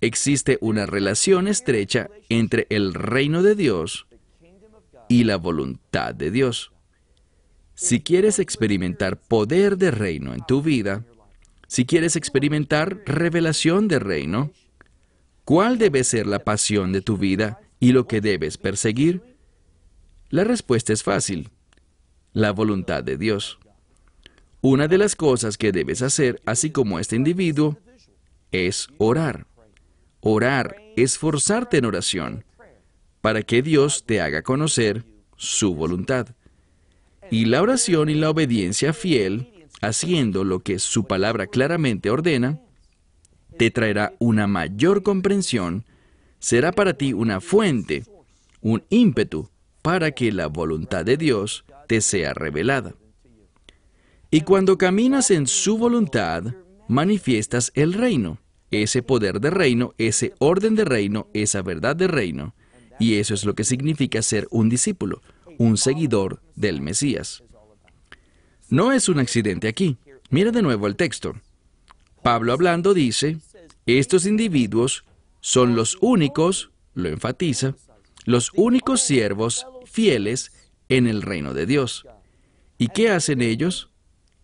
Existe 0.00 0.58
una 0.60 0.86
relación 0.86 1.48
estrecha 1.48 2.08
entre 2.28 2.66
el 2.70 2.94
reino 2.94 3.42
de 3.42 3.54
Dios 3.54 4.06
y 5.08 5.24
la 5.24 5.36
voluntad 5.36 6.14
de 6.14 6.30
Dios. 6.30 6.70
Si 7.74 8.00
quieres 8.00 8.38
experimentar 8.38 9.20
poder 9.20 9.76
de 9.76 9.90
reino 9.90 10.34
en 10.34 10.44
tu 10.46 10.62
vida, 10.62 11.04
si 11.66 11.84
quieres 11.84 12.16
experimentar 12.16 13.02
revelación 13.06 13.88
de 13.88 13.98
reino, 13.98 14.52
¿cuál 15.44 15.78
debe 15.78 16.04
ser 16.04 16.26
la 16.26 16.44
pasión 16.44 16.92
de 16.92 17.02
tu 17.02 17.16
vida 17.16 17.60
y 17.80 17.92
lo 17.92 18.06
que 18.06 18.20
debes 18.20 18.56
perseguir? 18.56 19.22
La 20.30 20.44
respuesta 20.44 20.92
es 20.92 21.02
fácil. 21.02 21.50
La 22.32 22.52
voluntad 22.52 23.02
de 23.02 23.16
Dios. 23.16 23.58
Una 24.60 24.88
de 24.88 24.98
las 24.98 25.16
cosas 25.16 25.56
que 25.56 25.72
debes 25.72 26.02
hacer, 26.02 26.40
así 26.46 26.70
como 26.70 26.98
este 26.98 27.16
individuo, 27.16 27.78
es 28.52 28.88
orar. 28.98 29.46
Orar, 30.20 30.76
esforzarte 30.96 31.78
en 31.78 31.84
oración, 31.84 32.44
para 33.20 33.42
que 33.42 33.62
Dios 33.62 34.04
te 34.04 34.20
haga 34.20 34.42
conocer 34.42 35.04
su 35.36 35.74
voluntad. 35.74 36.28
Y 37.30 37.44
la 37.44 37.62
oración 37.62 38.08
y 38.08 38.14
la 38.14 38.30
obediencia 38.30 38.92
fiel, 38.92 39.68
haciendo 39.80 40.44
lo 40.44 40.60
que 40.60 40.78
su 40.78 41.06
palabra 41.06 41.46
claramente 41.46 42.10
ordena, 42.10 42.60
te 43.56 43.70
traerá 43.70 44.14
una 44.18 44.46
mayor 44.46 45.02
comprensión, 45.02 45.84
será 46.38 46.72
para 46.72 46.94
ti 46.94 47.12
una 47.12 47.40
fuente, 47.40 48.04
un 48.60 48.84
ímpetu 48.88 49.50
para 49.82 50.12
que 50.12 50.32
la 50.32 50.46
voluntad 50.46 51.04
de 51.04 51.16
Dios 51.16 51.64
te 51.86 52.00
sea 52.00 52.34
revelada. 52.34 52.94
Y 54.30 54.42
cuando 54.42 54.76
caminas 54.76 55.30
en 55.30 55.46
su 55.46 55.78
voluntad, 55.78 56.44
manifiestas 56.86 57.72
el 57.74 57.94
reino, 57.94 58.38
ese 58.70 59.02
poder 59.02 59.40
de 59.40 59.50
reino, 59.50 59.94
ese 59.98 60.34
orden 60.38 60.74
de 60.74 60.84
reino, 60.84 61.28
esa 61.32 61.62
verdad 61.62 61.96
de 61.96 62.08
reino. 62.08 62.54
Y 62.98 63.14
eso 63.14 63.34
es 63.34 63.44
lo 63.44 63.54
que 63.54 63.64
significa 63.64 64.22
ser 64.22 64.48
un 64.50 64.68
discípulo, 64.68 65.22
un 65.58 65.76
seguidor 65.76 66.42
del 66.56 66.80
Mesías. 66.80 67.42
No 68.68 68.92
es 68.92 69.08
un 69.08 69.18
accidente 69.18 69.68
aquí. 69.68 69.96
Mira 70.30 70.50
de 70.50 70.62
nuevo 70.62 70.86
el 70.86 70.96
texto. 70.96 71.34
Pablo 72.22 72.52
hablando 72.52 72.92
dice, 72.92 73.38
estos 73.86 74.26
individuos 74.26 75.04
son 75.40 75.76
los 75.76 75.96
únicos, 76.00 76.70
lo 76.94 77.08
enfatiza, 77.08 77.74
los 78.24 78.50
únicos 78.54 79.00
siervos 79.00 79.66
fieles 79.86 80.52
en 80.88 81.06
el 81.06 81.22
reino 81.22 81.54
de 81.54 81.66
Dios. 81.66 82.04
¿Y 82.76 82.88
qué 82.88 83.10
hacen 83.10 83.40
ellos? 83.40 83.90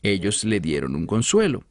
ellos 0.05 0.45
le 0.45 0.61
dieron 0.61 0.95
un 0.95 1.07
consuelo. 1.07 1.65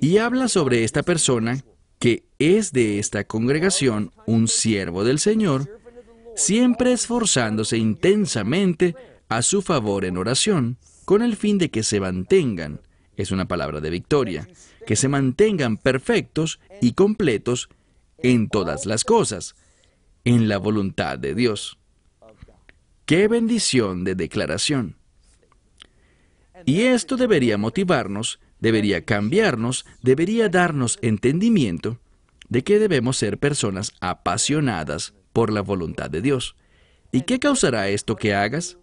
Y 0.00 0.18
habla 0.18 0.48
sobre 0.48 0.84
esta 0.84 1.02
persona 1.02 1.64
que 1.98 2.24
es 2.38 2.72
de 2.72 2.98
esta 2.98 3.24
congregación 3.24 4.12
un 4.26 4.48
siervo 4.48 5.04
del 5.04 5.18
Señor, 5.18 5.80
siempre 6.34 6.92
esforzándose 6.92 7.78
intensamente 7.78 8.94
a 9.28 9.42
su 9.42 9.62
favor 9.62 10.04
en 10.04 10.18
oración, 10.18 10.76
con 11.04 11.22
el 11.22 11.36
fin 11.36 11.58
de 11.58 11.70
que 11.70 11.82
se 11.82 12.00
mantengan, 12.00 12.80
es 13.16 13.30
una 13.30 13.48
palabra 13.48 13.80
de 13.80 13.90
victoria, 13.90 14.48
que 14.86 14.96
se 14.96 15.08
mantengan 15.08 15.78
perfectos 15.78 16.60
y 16.80 16.92
completos 16.92 17.68
en 18.18 18.48
todas 18.48 18.86
las 18.86 19.04
cosas, 19.04 19.54
en 20.24 20.48
la 20.48 20.58
voluntad 20.58 21.18
de 21.18 21.34
Dios. 21.34 21.78
¡Qué 23.04 23.28
bendición 23.28 24.04
de 24.04 24.14
declaración! 24.14 24.96
Y 26.64 26.82
esto 26.82 27.16
debería 27.16 27.56
motivarnos, 27.56 28.40
debería 28.60 29.04
cambiarnos, 29.04 29.86
debería 30.02 30.48
darnos 30.48 30.98
entendimiento 31.02 31.98
de 32.48 32.62
que 32.62 32.78
debemos 32.78 33.16
ser 33.16 33.38
personas 33.38 33.92
apasionadas 34.00 35.14
por 35.32 35.52
la 35.52 35.60
voluntad 35.60 36.10
de 36.10 36.22
Dios. 36.22 36.56
¿Y 37.12 37.22
qué 37.22 37.38
causará 37.38 37.88
esto 37.88 38.16
que 38.16 38.34
hagas? 38.34 38.78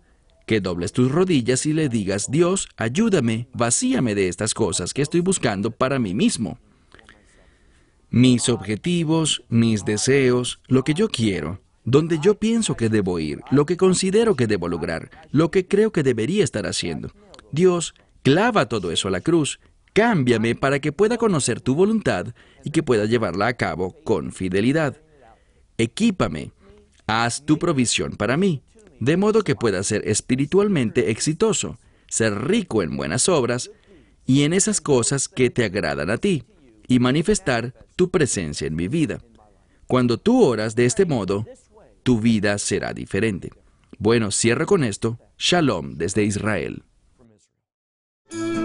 Que 0.46 0.60
dobles 0.60 0.92
tus 0.92 1.12
rodillas 1.12 1.66
y 1.66 1.74
le 1.74 1.90
digas, 1.90 2.30
Dios, 2.30 2.68
ayúdame, 2.78 3.48
vacíame 3.54 4.16
de 4.16 4.28
estas 4.28 4.54
cosas 4.54 4.94
que 4.94 5.02
estoy 5.02 5.22
buscando 5.22 5.72
para 5.72 6.00
mí 6.00 6.14
mismo. 6.14 6.60
Mis 8.10 8.50
objetivos, 8.50 9.44
mis 9.50 9.86
deseos, 9.86 10.60
lo 10.68 10.84
que 10.84 10.94
yo 10.94 11.10
quiero, 11.10 11.62
donde 11.86 12.20
yo 12.20 12.36
pienso 12.36 12.76
que 12.76 12.90
debo 12.90 13.20
ir, 13.20 13.42
lo 13.52 13.66
que 13.66 13.78
considero 13.78 14.36
que 14.36 14.48
debo 14.48 14.68
lograr, 14.68 15.10
lo 15.32 15.52
que 15.52 15.68
creo 15.68 15.92
que 15.92 16.04
debería 16.04 16.44
estar 16.44 16.66
haciendo. 16.66 17.12
Dios, 17.52 17.94
clava 18.24 18.68
todo 18.68 18.92
eso 18.92 19.10
a 19.10 19.12
la 19.12 19.22
cruz, 19.22 19.60
cámbiame 19.94 20.56
para 20.56 20.80
que 20.80 20.92
pueda 20.92 21.18
conocer 21.18 21.62
tu 21.62 21.76
voluntad 21.76 22.34
y 22.64 22.72
que 22.72 22.82
pueda 22.82 23.06
llevarla 23.06 23.48
a 23.48 23.54
cabo 23.54 23.96
con 24.04 24.32
fidelidad. 24.32 24.98
Equípame, 25.78 26.52
haz 27.06 27.46
tu 27.46 27.60
provisión 27.60 28.14
para 28.14 28.38
mí, 28.38 28.64
de 29.00 29.18
modo 29.18 29.44
que 29.44 29.56
pueda 29.56 29.84
ser 29.84 30.08
espiritualmente 30.08 31.12
exitoso, 31.12 31.78
ser 32.08 32.48
rico 32.48 32.82
en 32.82 32.96
buenas 32.96 33.28
obras 33.30 33.70
y 34.26 34.44
en 34.44 34.54
esas 34.54 34.82
cosas 34.82 35.28
que 35.28 35.50
te 35.50 35.66
agradan 35.66 36.10
a 36.10 36.18
ti, 36.18 36.44
y 36.88 37.00
manifestar 37.00 37.74
tu 37.96 38.10
presencia 38.10 38.68
en 38.68 38.76
mi 38.76 38.88
vida. 38.88 39.22
Cuando 39.88 40.18
tú 40.18 40.44
oras 40.44 40.76
de 40.76 40.86
este 40.86 41.06
modo, 41.06 41.46
tu 42.04 42.20
vida 42.20 42.58
será 42.58 42.94
diferente. 42.94 43.52
Bueno, 44.00 44.32
cierro 44.32 44.66
con 44.66 44.84
esto. 44.84 45.20
Shalom 45.38 45.96
desde 45.96 46.24
Israel. 46.24 46.84